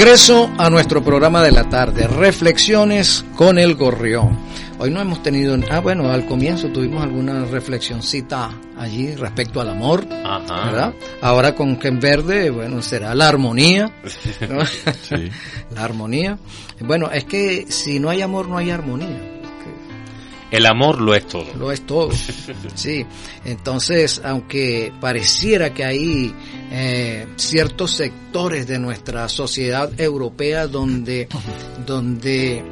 [0.09, 4.39] regreso a nuestro programa de la tarde, Reflexiones con el Gorrión.
[4.79, 10.07] Hoy no hemos tenido, ah bueno, al comienzo tuvimos alguna reflexioncita allí respecto al amor,
[10.25, 10.65] Ajá.
[10.65, 10.95] ¿verdad?
[11.21, 13.93] Ahora con Ken Verde, bueno, será la armonía,
[14.49, 14.65] ¿no?
[15.03, 15.31] Sí.
[15.75, 16.39] la armonía.
[16.81, 19.39] Bueno, es que si no hay amor no hay armonía.
[20.51, 21.47] El amor lo es todo.
[21.59, 22.11] Lo es todo.
[22.75, 23.05] Sí.
[23.45, 26.35] Entonces, aunque pareciera que hay
[26.71, 31.29] eh, ciertos sectores de nuestra sociedad europea donde,
[31.87, 32.63] donde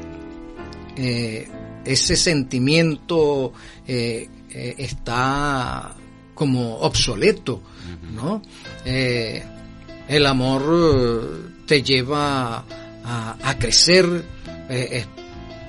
[0.97, 1.49] eh,
[1.85, 3.53] ese sentimiento
[3.87, 5.95] eh, eh, está
[6.35, 7.63] como obsoleto,
[8.13, 8.43] ¿no?
[8.85, 9.43] Eh,
[10.09, 12.65] el amor eh, te lleva
[13.05, 14.25] a, a crecer,
[14.69, 15.07] es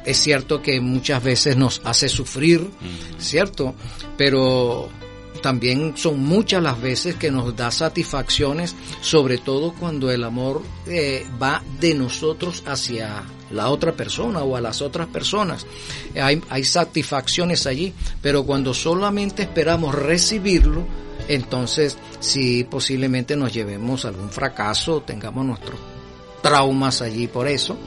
[0.07, 2.65] es cierto que muchas veces nos hace sufrir,
[3.17, 3.75] ¿cierto?
[4.17, 4.87] Pero
[5.41, 11.25] también son muchas las veces que nos da satisfacciones, sobre todo cuando el amor eh,
[11.41, 15.65] va de nosotros hacia la otra persona o a las otras personas.
[16.21, 20.85] Hay, hay satisfacciones allí, pero cuando solamente esperamos recibirlo,
[21.27, 25.79] entonces sí posiblemente nos llevemos algún fracaso, tengamos nuestros
[26.41, 27.77] traumas allí por eso.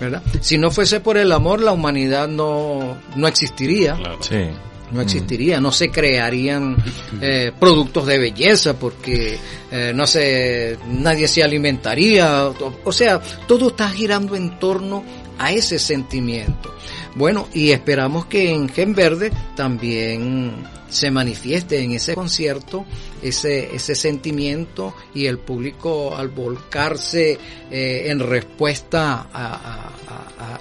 [0.00, 0.22] ¿verdad?
[0.40, 3.94] Si no fuese por el amor, la humanidad no, no existiría.
[3.94, 4.18] Claro.
[4.20, 4.48] Sí.
[4.92, 6.76] No existiría, no se crearían
[7.20, 9.38] eh, productos de belleza porque
[9.70, 12.46] eh, no sé, nadie se alimentaría.
[12.84, 15.02] O sea, todo está girando en torno
[15.38, 16.72] a ese sentimiento.
[17.16, 20.52] Bueno, y esperamos que en Gen Verde también
[20.88, 22.84] se manifieste en ese concierto
[23.22, 27.38] ese, ese sentimiento y el público al volcarse
[27.70, 29.92] eh, en respuesta a, a-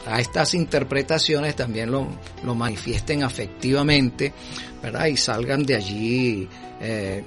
[0.06, 2.08] a- a estas interpretaciones también lo,
[2.44, 4.32] lo manifiesten afectivamente,
[4.82, 5.08] ¿verdad?
[5.08, 6.48] Y salgan de allí
[6.82, 7.24] eh,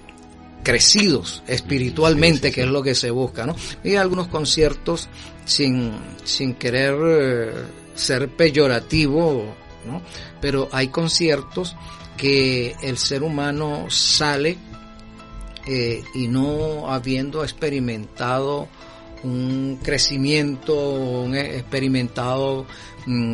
[0.63, 3.57] crecidos espiritualmente, que es lo que se busca, ¿no?
[3.85, 5.09] Y algunos conciertos
[5.45, 5.93] sin,
[6.25, 7.53] sin querer eh,
[7.97, 9.55] ser peyorativo,
[9.87, 10.03] ¿no?
[10.41, 11.77] Pero hay conciertos
[12.17, 14.57] que el ser humano sale
[15.67, 18.69] eh, y no habiendo experimentado
[19.25, 22.67] un crecimiento, un e- experimentado,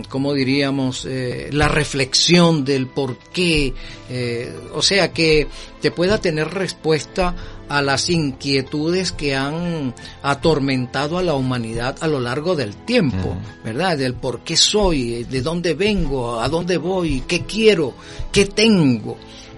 [0.08, 3.72] como diríamos, eh, la reflexión del por qué,
[4.10, 5.48] eh, o sea, que
[5.80, 7.34] te pueda tener respuesta
[7.68, 13.96] a las inquietudes que han atormentado a la humanidad a lo largo del tiempo, ¿verdad?
[13.96, 17.94] Del por qué soy, de dónde vengo, a dónde voy, qué quiero,
[18.30, 19.16] qué tengo.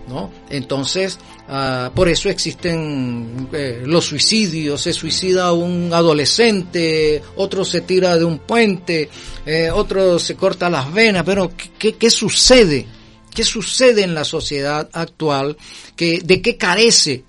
[0.09, 0.31] ¿No?
[0.51, 8.17] Entonces, ah, por eso existen eh, los suicidios, se suicida un adolescente, otro se tira
[8.17, 9.09] de un puente,
[9.47, 12.87] eh, otro se corta las venas, pero ¿qué, qué, qué sucede?
[13.35, 15.57] ¿Qué sucede en la sociedad actual?
[15.97, 17.25] que ¿De qué carece?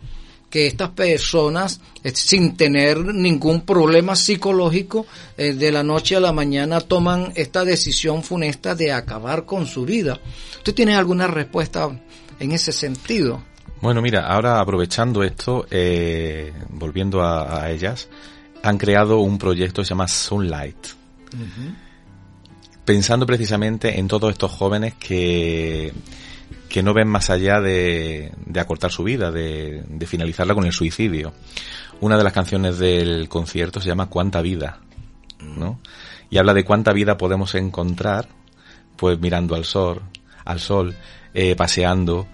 [0.47, 5.05] que estas personas, eh, sin tener ningún problema psicológico,
[5.35, 10.17] de la noche a la mañana toman esta decisión funesta de acabar con su vida.
[10.63, 11.89] ¿Tú tienes alguna respuesta
[12.39, 13.43] en ese sentido?
[13.81, 18.07] Bueno, mira, ahora aprovechando esto, eh, volviendo a, a ellas,
[18.63, 20.87] han creado un proyecto que se llama Sunlight.
[22.83, 25.93] Pensando precisamente en todos estos jóvenes que,
[26.69, 30.71] que no ven más allá de, de acortar su vida, de, de finalizarla con el
[30.71, 31.33] suicidio.
[32.01, 34.79] Una de las canciones del concierto se llama Cuánta vida,
[35.41, 35.79] ¿no?
[36.29, 38.27] Y habla de cuánta vida podemos encontrar,
[38.95, 40.01] pues mirando al sol,
[40.43, 40.95] al sol,
[41.35, 42.25] eh, paseando,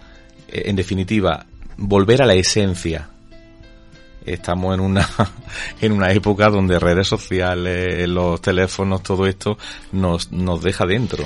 [0.47, 1.45] eh, en definitiva,
[1.76, 3.10] volver a la esencia.
[4.26, 5.10] Estamos en una
[5.82, 9.58] en una época donde redes sociales, los teléfonos, todo esto
[9.91, 11.26] nos nos deja dentro.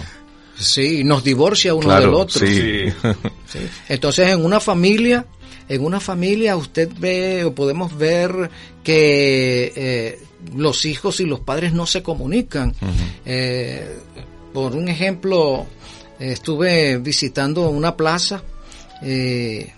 [0.57, 2.47] Sí, nos divorcia uno Claro, del otro.
[2.47, 2.85] sí.
[3.47, 3.59] Sí.
[3.89, 5.25] Entonces, en una familia,
[5.67, 8.49] en una familia usted ve o podemos ver
[8.83, 10.19] que eh,
[10.55, 12.73] los hijos y los padres no se comunican.
[13.25, 13.97] Eh,
[14.53, 15.65] por un ejemplo, eh,
[16.19, 18.41] estuve visitando una plaza.
[19.01, 19.71] eh,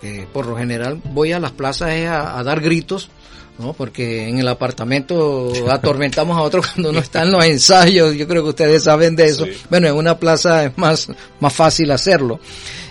[0.00, 3.10] que por lo general voy a las plazas es a, a dar gritos.
[3.58, 3.72] ¿no?
[3.72, 8.14] Porque en el apartamento atormentamos a otros cuando no están los ensayos.
[8.14, 9.44] Yo creo que ustedes saben de eso.
[9.44, 9.52] Sí.
[9.70, 11.08] Bueno, en una plaza es más,
[11.40, 12.40] más fácil hacerlo.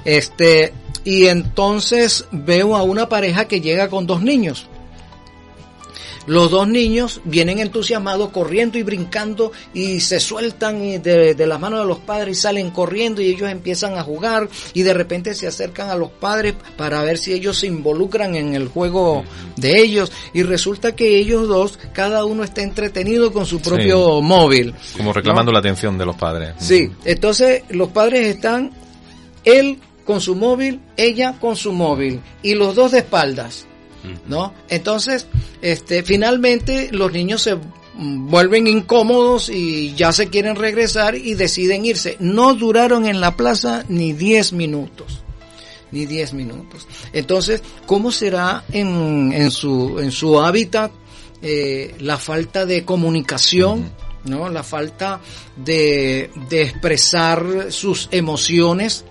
[0.06, 0.74] Este,
[1.04, 4.68] y entonces veo a una pareja que llega con dos niños.
[6.26, 11.80] Los dos niños vienen entusiasmados, corriendo y brincando y se sueltan de, de las manos
[11.80, 15.48] de los padres y salen corriendo y ellos empiezan a jugar y de repente se
[15.48, 19.24] acercan a los padres para ver si ellos se involucran en el juego
[19.56, 24.74] de ellos y resulta que ellos dos, cada uno está entretenido con su propio móvil.
[24.98, 26.56] Como reclamando la atención de los padres.
[26.58, 28.72] Sí, entonces los padres están,
[29.44, 33.66] él con su móvil, ella con su móvil, y los dos de espaldas.
[34.28, 34.54] ¿No?
[34.70, 35.28] Entonces,
[35.62, 37.58] este, finalmente los niños se
[37.96, 42.18] vuelven incómodos y ya se quieren regresar y deciden irse.
[42.20, 45.22] No duraron en la plaza ni 10 minutos.
[45.92, 46.88] Ni 10 minutos.
[47.14, 50.92] Entonces, ¿cómo será en, en, su, en su hábitat
[51.42, 53.92] eh, la falta de comunicación?
[54.26, 54.50] ¿no?
[54.50, 55.22] La falta
[55.56, 59.06] de, de expresar sus emociones,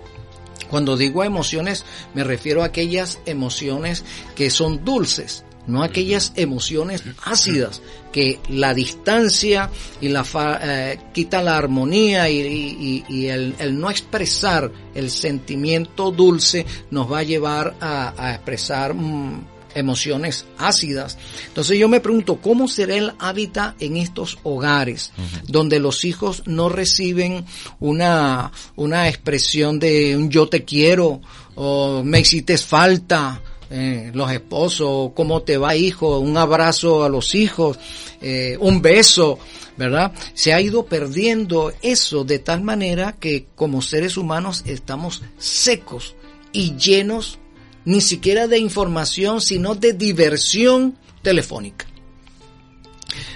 [0.69, 4.03] cuando digo emociones, me refiero a aquellas emociones
[4.35, 7.81] que son dulces, no aquellas emociones ácidas
[8.11, 9.69] que la distancia
[10.01, 10.25] y la
[10.61, 17.75] eh, quita la armonía y, el, no expresar el sentimiento dulce nos va a llevar
[17.79, 21.17] a, expresar mm, emociones ácidas.
[21.47, 25.11] Entonces yo me pregunto, ¿cómo será el hábitat en estos hogares
[25.47, 27.45] donde los hijos no reciben
[27.79, 31.21] una, una expresión de un yo te quiero
[31.55, 33.41] o me hiciste falta?
[33.75, 37.79] Eh, los esposos, cómo te va hijo, un abrazo a los hijos,
[38.21, 39.39] eh, un beso,
[39.77, 40.13] ¿verdad?
[40.35, 46.15] Se ha ido perdiendo eso de tal manera que como seres humanos estamos secos
[46.51, 47.39] y llenos
[47.85, 51.85] ni siquiera de información, sino de diversión telefónica.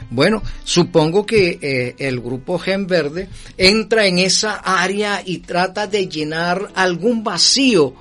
[0.10, 3.28] Bueno, supongo que eh, el grupo Gen Verde
[3.58, 7.94] entra en esa área y trata de llenar algún vacío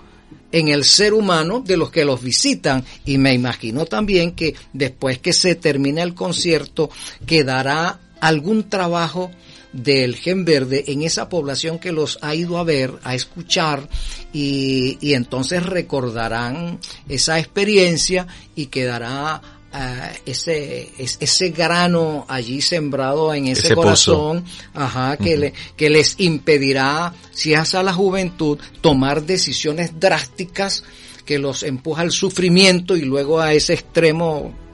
[0.52, 5.18] en el ser humano de los que los visitan y me imagino también que después
[5.18, 6.90] que se termine el concierto
[7.26, 9.30] quedará algún trabajo
[9.76, 13.88] del gen verde en esa población que los ha ido a ver, a escuchar
[14.32, 23.48] y, y entonces recordarán esa experiencia y quedará uh, ese, ese grano allí sembrado en
[23.48, 30.00] ese, corazón, ajá, que, le, que les impedirá, si es a la juventud, tomar decisiones
[30.00, 30.84] drásticas
[31.26, 34.65] que los empuja al sufrimiento y luego a ese extremo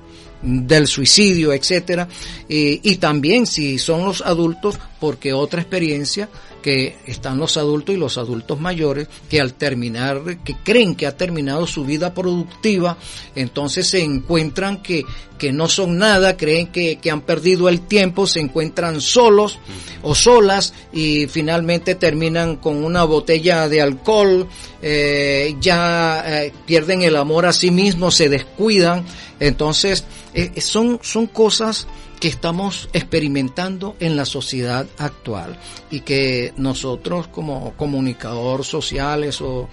[0.43, 2.09] del suicidio, etcétera,
[2.49, 6.29] y, y también si son los adultos, porque otra experiencia
[6.63, 11.17] que están los adultos y los adultos mayores que al terminar, que creen que ha
[11.17, 12.97] terminado su vida productiva,
[13.35, 15.05] entonces se encuentran que,
[15.37, 19.59] que no son nada, creen que, que han perdido el tiempo, se encuentran solos
[20.03, 24.47] o solas y finalmente terminan con una botella de alcohol,
[24.81, 29.05] eh, ya eh, pierden el amor a sí mismos, se descuidan,
[29.41, 31.87] entonces eh, son, son cosas
[32.23, 35.59] que estamos experimentando en la sociedad actual
[35.91, 39.69] y que nosotros como comunicadores sociales o,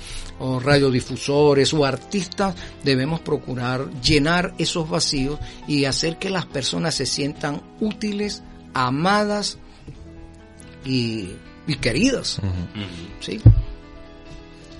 [0.59, 5.37] radiodifusores o artistas debemos procurar llenar esos vacíos
[5.67, 8.41] y hacer que las personas se sientan útiles,
[8.73, 9.59] amadas
[10.83, 11.29] y,
[11.79, 12.41] queridas.
[13.19, 13.39] ¿Sí?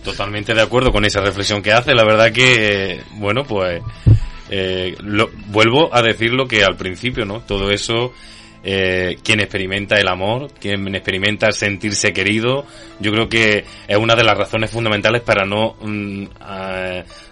[0.03, 1.93] Totalmente de acuerdo con esa reflexión que hace.
[1.93, 3.83] La verdad que, bueno, pues
[4.49, 7.41] eh, lo, vuelvo a decir lo que al principio, ¿no?
[7.41, 8.13] Todo eso,
[8.63, 12.65] eh, quien experimenta el amor, quien experimenta sentirse querido,
[12.99, 16.25] yo creo que es una de las razones fundamentales para no mm,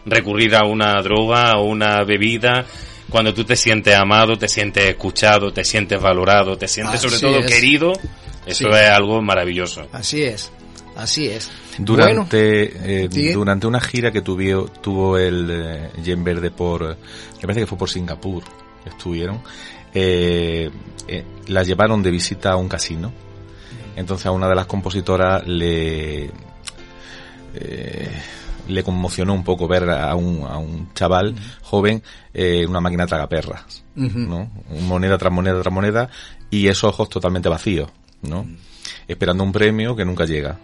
[0.06, 2.66] recurrir a una droga o una bebida.
[3.10, 7.42] Cuando tú te sientes amado, te sientes escuchado, te sientes valorado, te sientes sobre todo
[7.42, 7.94] querido,
[8.46, 9.88] eso es algo maravilloso.
[9.94, 10.52] Así es,
[10.98, 11.50] así es.
[11.78, 17.68] Durante, eh, durante una gira que tuvo, tuvo el eh, Verde por, me parece que
[17.68, 18.44] fue por Singapur,
[18.86, 19.42] estuvieron,
[19.94, 20.70] eh,
[21.08, 23.12] eh, la llevaron de visita a un casino.
[23.96, 26.30] Entonces a una de las compositoras le,
[27.56, 28.22] eh,
[28.68, 31.34] le conmocionó un poco ver a un, a un chaval
[31.64, 34.52] joven eh, una máquina tragaperras, ¿no?
[34.82, 36.10] Moneda tras moneda tras moneda
[36.52, 37.90] y esos ojos totalmente vacíos,
[38.22, 38.46] ¿no?
[39.08, 40.60] Esperando un premio que nunca llega.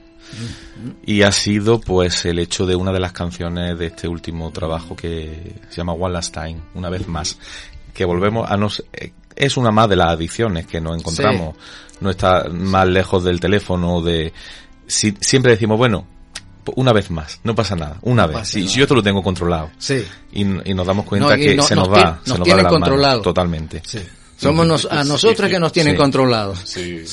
[1.06, 4.96] Y ha sido pues el hecho de una de las canciones de este último trabajo
[4.96, 7.38] que se llama One Last Time, una vez más,
[7.94, 11.56] que volvemos a nos eh, es una más de las adicciones que nos encontramos,
[12.00, 14.34] no está más lejos del teléfono de
[14.88, 16.06] si, siempre decimos, bueno,
[16.76, 18.48] una vez más, no pasa nada, una vez.
[18.48, 19.72] Si, yo te lo tengo controlado.
[19.78, 20.04] Sí.
[20.32, 23.22] Y, nos damos cuenta que se nos, va, se nos va controlado.
[23.22, 23.82] totalmente.
[24.38, 26.60] Somos a nosotros que nos tienen controlados.
[26.66, 27.04] Sí.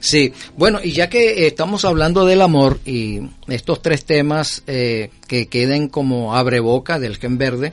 [0.00, 0.32] Sí.
[0.56, 5.88] Bueno, y ya que estamos hablando del amor y estos tres temas eh, que queden
[5.88, 7.72] como abre boca del gen verde,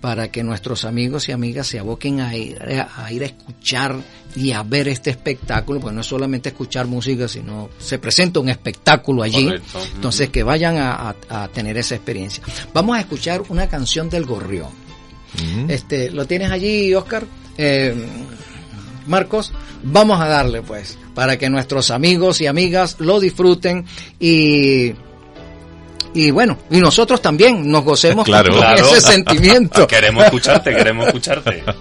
[0.00, 3.96] para que nuestros amigos y amigas se aboquen a ir a, ir a escuchar
[4.36, 8.48] y a ver este espectáculo, pues no es solamente escuchar música, sino se presenta un
[8.48, 9.50] espectáculo allí,
[9.94, 11.14] entonces que vayan a,
[11.52, 12.42] tener esa experiencia.
[12.72, 14.70] Vamos a escuchar una canción del Gorrión.
[15.68, 17.24] Este, ¿lo tienes allí, Oscar?
[17.56, 17.94] Eh,
[19.08, 19.52] Marcos,
[19.82, 23.84] vamos a darle pues, para que nuestros amigos y amigas lo disfruten
[24.20, 24.92] y,
[26.14, 28.50] y bueno, y nosotros también nos gocemos Claro.
[28.50, 28.86] con Claro.
[28.86, 29.86] ese sentimiento.
[29.88, 31.62] Queremos escucharte, queremos escucharte.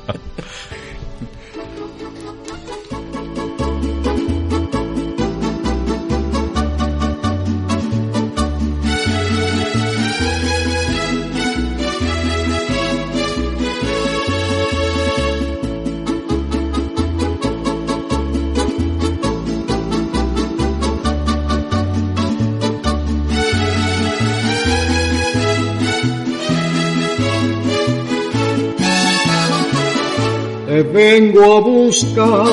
[31.07, 32.45] vengo a buscar,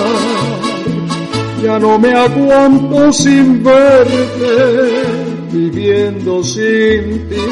[1.62, 4.54] ya no me aguanto sin verte,
[5.50, 7.48] viviendo sin ti,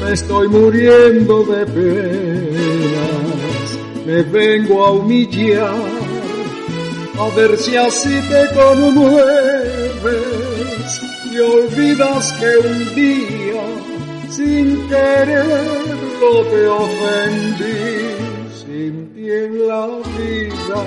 [0.00, 2.98] me estoy muriendo de penas,
[4.06, 5.74] me vengo a humillar,
[7.18, 9.24] a ver si así te conmueves
[11.32, 13.64] y olvidas que un día,
[14.30, 18.05] sin quererlo te ofendí
[19.30, 19.86] en la
[20.18, 20.82] vida.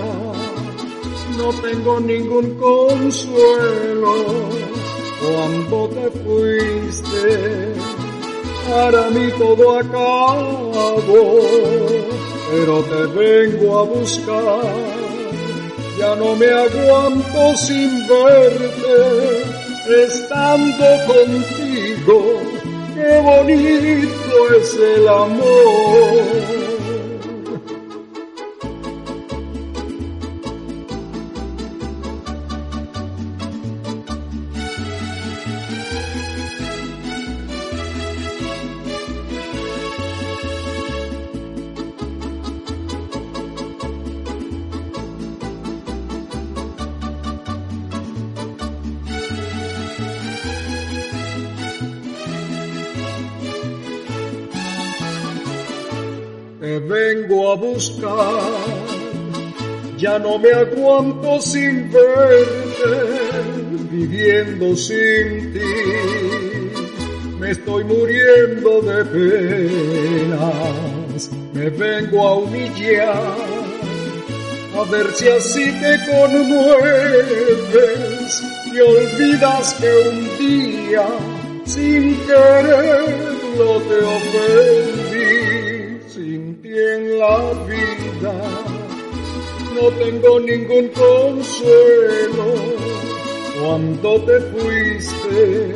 [1.37, 4.15] No tengo ningún consuelo.
[5.21, 7.73] Cuando te fuiste
[8.69, 11.41] para mí todo acabó.
[12.51, 14.63] Pero te vengo a buscar.
[15.97, 19.59] Ya no me aguanto sin verte.
[20.03, 22.39] Estando contigo
[22.93, 26.78] qué bonito es el amor
[59.97, 62.91] ya no me aguanto sin verte,
[63.89, 65.59] viviendo sin ti.
[67.39, 69.05] Me estoy muriendo de
[70.25, 70.49] penas,
[71.53, 73.37] me vengo a humillar,
[74.75, 77.23] a ver si así te conmueves
[78.73, 81.07] y olvidas que un día,
[81.63, 84.98] sin quererlo te ti
[86.95, 88.33] en la vida.
[89.75, 92.47] No tengo ningún consuelo.
[93.59, 95.73] Cuando te fuiste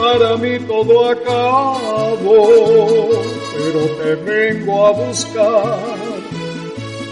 [0.00, 2.48] para mí todo acabó.
[3.56, 5.78] Pero te vengo a buscar.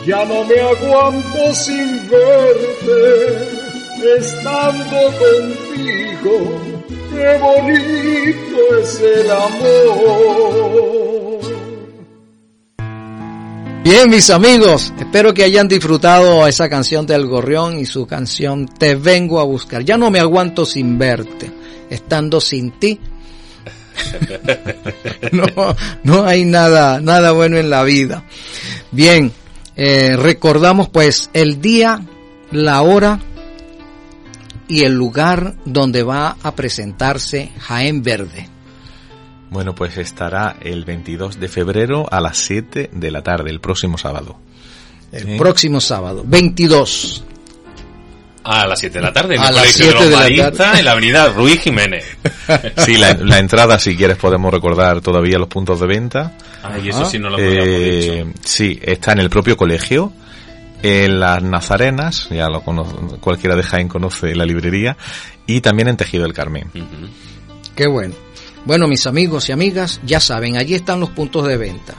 [0.07, 3.57] Ya no me aguanto sin verte.
[4.19, 6.77] Estando contigo
[7.17, 11.06] qué bonito es el amor
[13.87, 18.97] Bien, mis amigos, espero que hayan disfrutado esa canción del Gorrión y su canción Te
[18.97, 19.85] vengo a buscar.
[19.85, 21.53] Ya no me aguanto sin verte,
[21.89, 22.99] estando sin ti.
[25.31, 28.25] no, no hay nada, nada bueno en la vida.
[28.91, 29.31] Bien,
[29.77, 32.05] eh, recordamos pues el día,
[32.51, 33.21] la hora
[34.67, 38.56] y el lugar donde va a presentarse Jaén Verde.
[39.51, 43.97] Bueno, pues estará el 22 de febrero a las 7 de la tarde, el próximo
[43.99, 44.39] sábado.
[45.13, 45.37] El Sí.
[45.39, 47.25] próximo sábado, 22.
[48.45, 50.79] A las 7 de la tarde, en A el las Colegio 7 de la tarde.
[50.81, 52.05] en la avenida Ruiz Jiménez.
[52.79, 56.37] Sí, la, la entrada, si quieres, podemos recordar todavía los puntos de venta.
[56.63, 57.11] Ay, eso Ajá.
[57.11, 58.39] sí no lo Eh, dicho.
[58.45, 60.13] sí, está en el propio colegio,
[60.83, 64.97] en las Nazarenas, ya lo cono- cualquiera de Jaén conoce la librería,
[65.47, 66.71] y también en Tejido del Carmen.
[67.75, 68.15] Qué bueno.
[68.67, 71.95] Bueno, mis amigos y amigas, ya saben, allí están los puntos de venta.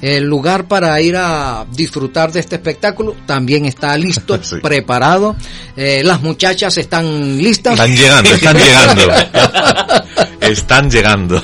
[0.00, 4.56] El lugar para ir a disfrutar de este espectáculo también está listo, Sí.
[4.60, 5.36] preparado.
[5.76, 7.74] Eh, las muchachas están listas.
[7.74, 9.02] Están llegando, están llegando.
[10.40, 11.42] están llegando.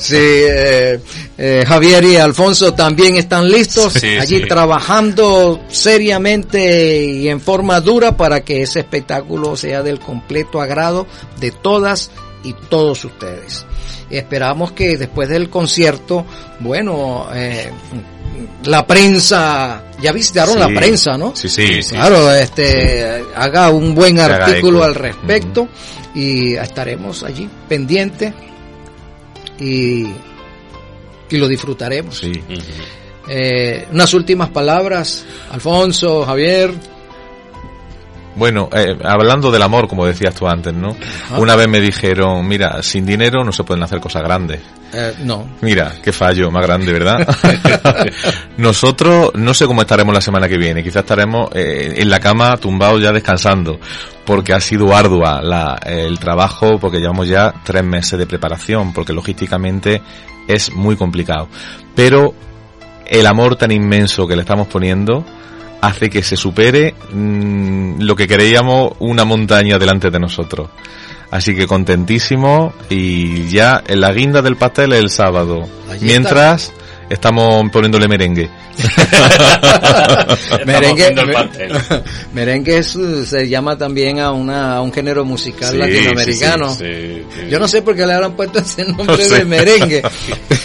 [0.00, 1.00] Sí, eh,
[1.36, 4.48] eh, Javier y Alfonso también están listos, Sí, allí sí.
[4.48, 11.06] trabajando seriamente y en forma dura para que ese espectáculo sea del completo agrado
[11.40, 12.10] de todas
[12.44, 13.64] y todos ustedes.
[14.10, 16.26] Esperamos que después del concierto,
[16.60, 17.70] bueno, eh,
[18.64, 20.74] la prensa, ya visitaron la Sí.
[20.74, 21.34] prensa, ¿no?
[21.34, 21.94] Sí, sí, sí.
[21.94, 25.68] Claro, este, haga un buen artículo al respecto
[26.14, 28.34] y estaremos allí pendientes
[29.58, 30.06] y,
[31.30, 32.18] y lo disfrutaremos.
[32.18, 32.32] Sí.
[33.28, 36.72] Eh, unas últimas palabras, Alfonso, Javier.
[38.34, 40.96] Bueno, eh, hablando del amor, como decías tú antes, ¿no?
[41.36, 44.60] Una vez me dijeron, mira, sin dinero no se pueden hacer cosas grandes.
[44.94, 45.46] Eh, no.
[45.60, 47.26] Mira, qué fallo más grande, ¿verdad?
[48.56, 50.82] Nosotros no sé cómo estaremos la semana que viene.
[50.82, 53.78] Quizás estaremos eh, en la cama tumbados ya descansando,
[54.24, 59.12] porque ha sido ardua la, el trabajo, porque llevamos ya tres meses de preparación, porque
[59.12, 60.00] logísticamente
[60.48, 61.48] es muy complicado.
[61.94, 62.34] Pero
[63.06, 65.24] el amor tan inmenso que le estamos poniendo
[65.82, 70.70] hace que se supere mm, lo que creíamos una montaña delante de nosotros.
[71.30, 75.68] Así que contentísimo y ya en la guinda del pastel es el sábado.
[75.90, 76.72] Allí Mientras
[77.10, 78.48] estamos poniéndole merengue.
[80.66, 81.14] merengue,
[82.32, 86.70] merengue es, se llama también a, una, a un género musical Sí, latinoamericano.
[86.74, 87.40] Sí, sí, sí.
[87.50, 89.38] Yo no sé por qué le habrán puesto ese nombre No sé.
[89.38, 90.02] de merengue,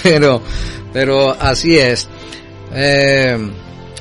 [0.03, 0.41] pero,
[0.93, 2.07] pero así es.
[2.74, 3.38] Eh,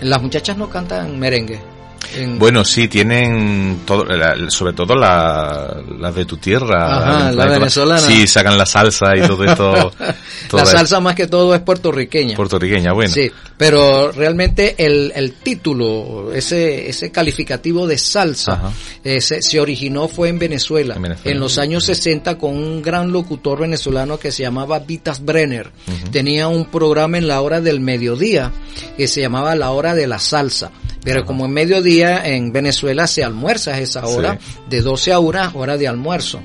[0.01, 1.76] las muchachas no cantan merengue.
[2.14, 6.96] En- Bueno, sí, tienen todo, la- sobre todo la- las de tu tierra.
[7.18, 8.00] Ajá, la venezolana.
[8.00, 9.92] Sí, sacan la salsa y todo esto.
[10.52, 12.36] la salsa más que todo es puertorriqueña.
[12.36, 13.12] puertorriqueña, bueno.
[13.12, 20.38] Sí, pero realmente el, el título, ese, ese calificativo de salsa, se originó fue en
[20.38, 21.30] Venezuela, En Venezuela.
[21.34, 25.70] en los años 60 con un gran locutor venezolano que se llamaba Vitas Brenner.
[26.12, 28.52] Tenía un programa en la hora del mediodía
[28.96, 30.70] que se llamaba La Hora de la Salsa.
[31.07, 35.52] Pero como en mediodía en Venezuela se almuerza a esa hora, de 12 a 1,
[35.54, 36.42] hora de almuerzo.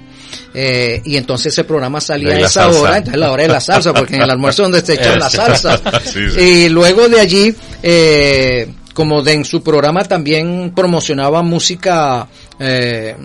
[0.54, 2.80] Eh, y entonces ese programa salía a esa salsa.
[2.80, 5.18] hora, entonces la hora de la salsa, porque en el almuerzo es donde se echan
[5.18, 5.82] las salsas.
[6.04, 6.40] Sí, sí.
[6.40, 12.28] Y luego de allí, eh, como de en su programa también promocionaba música,
[12.60, 13.16] eh,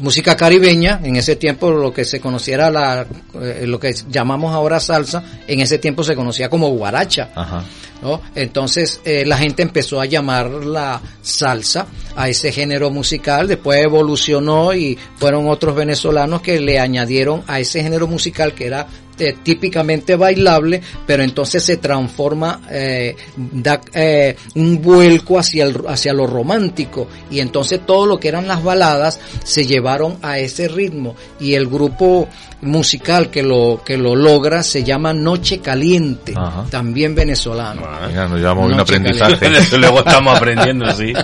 [0.00, 3.06] música caribeña, en ese tiempo lo que se conociera la,
[3.40, 7.30] eh, lo que llamamos ahora salsa, en ese tiempo se conocía como guaracha.
[7.34, 7.64] Ajá.
[8.02, 8.20] ¿no?
[8.34, 11.86] Entonces eh, la gente empezó a llamar la salsa
[12.16, 17.82] a ese género musical, después evolucionó y fueron otros venezolanos que le añadieron a ese
[17.82, 18.86] género musical que era
[19.24, 26.12] eh, típicamente bailable, pero entonces se transforma, eh, da eh, un vuelco hacia, el, hacia
[26.12, 27.06] lo romántico.
[27.30, 31.14] Y entonces todo lo que eran las baladas se llevaron a ese ritmo.
[31.38, 32.26] Y el grupo
[32.62, 36.64] musical que lo que lo logra se llama Noche Caliente, Ajá.
[36.70, 37.82] también venezolano.
[37.84, 39.50] Ah, Mira, nos llevamos un aprendizaje.
[39.78, 41.12] Luego estamos aprendiendo, sí.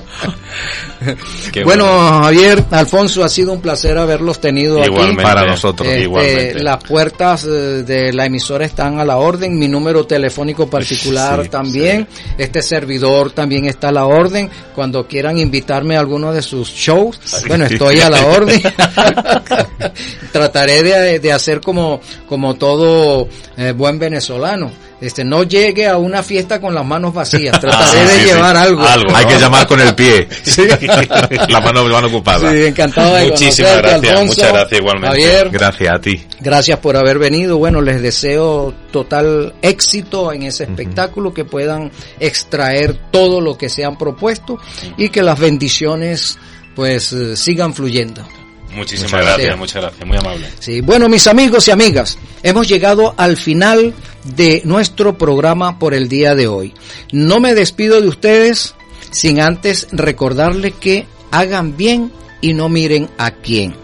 [1.65, 1.87] Bueno,
[2.23, 5.23] Javier, Alfonso, ha sido un placer haberlos tenido Igualmente.
[5.23, 5.97] Para nosotros, aquí.
[5.97, 6.63] Este, igualmente.
[6.63, 7.49] las puertas eh,
[7.85, 13.31] de la emisora están a la orden, mi número telefónico particular Sí, también, este servidor
[13.31, 18.01] también está a la orden, cuando quieran invitarme a alguno de sus shows, bueno, estoy
[18.01, 18.61] a la orden,
[20.33, 24.71] trataré de, de hacer como, como todo eh, buen venezolano,
[25.01, 28.27] este, no llegue a una fiesta con las manos vacías, trataré Ah, de sí, sí.
[28.27, 28.83] llevar algo.
[29.15, 30.27] Hay que llamar con el pie.
[31.49, 32.51] La mano van ocupada.
[32.51, 34.35] Sí, encantado de Muchísimas conocerte, gracias, Alfonso.
[34.35, 35.09] muchas gracias igualmente.
[35.23, 36.27] Javier, Gracias a ti.
[36.41, 37.59] gracias por haber venido.
[37.59, 43.85] Bueno, les deseo total éxito en ese espectáculo, que puedan extraer todo lo que se
[43.85, 44.59] han propuesto
[44.97, 46.39] y que las bendiciones
[46.75, 48.23] pues eh, sigan fluyendo.
[48.71, 49.59] Muchísimas Muchas gracias, gracias.
[49.59, 50.47] muchas gracias, muy amable.
[50.59, 53.95] Sí, bueno, mis amigos y amigas, hemos llegado al final
[54.25, 56.75] de nuestro programa por el día de hoy.
[57.13, 58.75] No me despido de ustedes
[59.11, 63.75] sin antes recordarles que hagan bien y no miren a quién.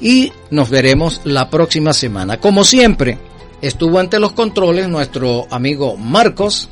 [0.00, 2.38] Y nos veremos la próxima semana.
[2.38, 3.18] Como siempre,
[3.62, 6.68] estuvo ante los controles nuestro amigo Marcos,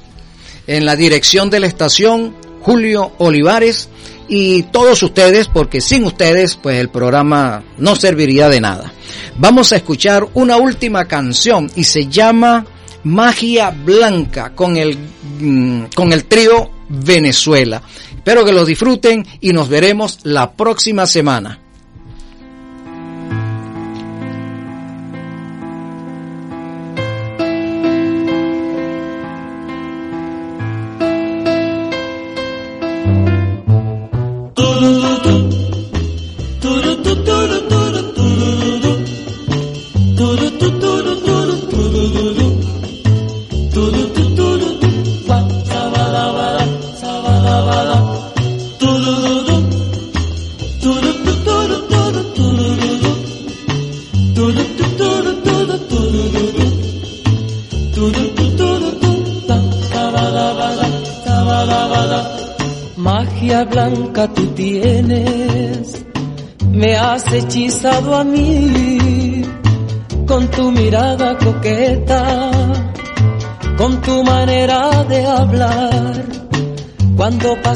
[0.67, 3.89] en la dirección de la estación Julio Olivares
[4.29, 8.93] y todos ustedes, porque sin ustedes pues el programa no serviría de nada.
[9.39, 12.65] Vamos a escuchar una última canción y se llama
[13.05, 14.97] Magia Blanca con el,
[15.39, 17.83] mm, con el trío Venezuela.
[18.15, 21.61] Espero que lo disfruten y nos veremos la próxima semana.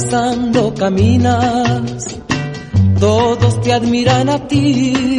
[0.01, 2.16] Pasando caminas,
[2.98, 5.18] todos te admiran a ti,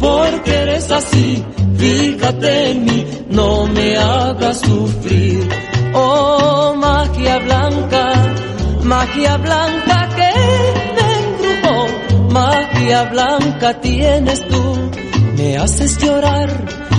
[0.00, 1.44] porque eres así,
[1.76, 5.48] fíjate en mí, no me hagas sufrir.
[5.94, 8.12] Oh, magia blanca,
[8.82, 10.32] magia blanca que
[10.96, 14.90] me embrujó, magia blanca tienes tú,
[15.36, 16.50] me haces llorar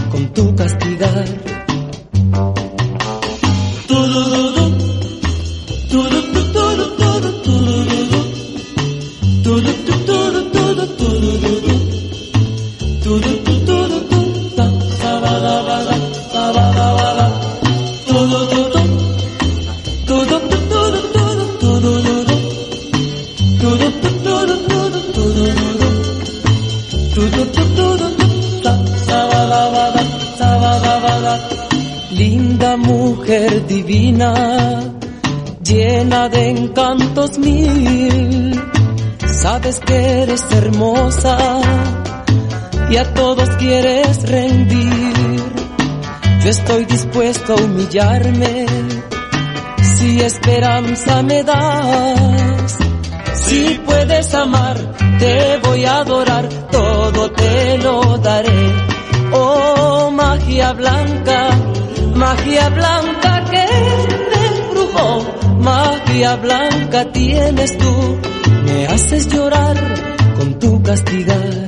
[0.10, 1.55] con tu castigar.
[33.68, 34.34] Divina,
[35.64, 38.62] llena de encantos mil,
[39.26, 41.38] sabes que eres hermosa
[42.90, 45.44] y a todos quieres rendir.
[46.44, 48.66] Yo estoy dispuesto a humillarme
[49.96, 52.78] si esperanza me das.
[53.34, 54.78] Si puedes amar,
[55.20, 58.74] te voy a adorar, todo te lo daré.
[59.32, 61.50] Oh, magia blanca,
[62.14, 63.35] magia blanca
[65.60, 68.18] magia blanca tienes tú,
[68.66, 69.78] me haces llorar
[70.38, 71.65] con tu castigar.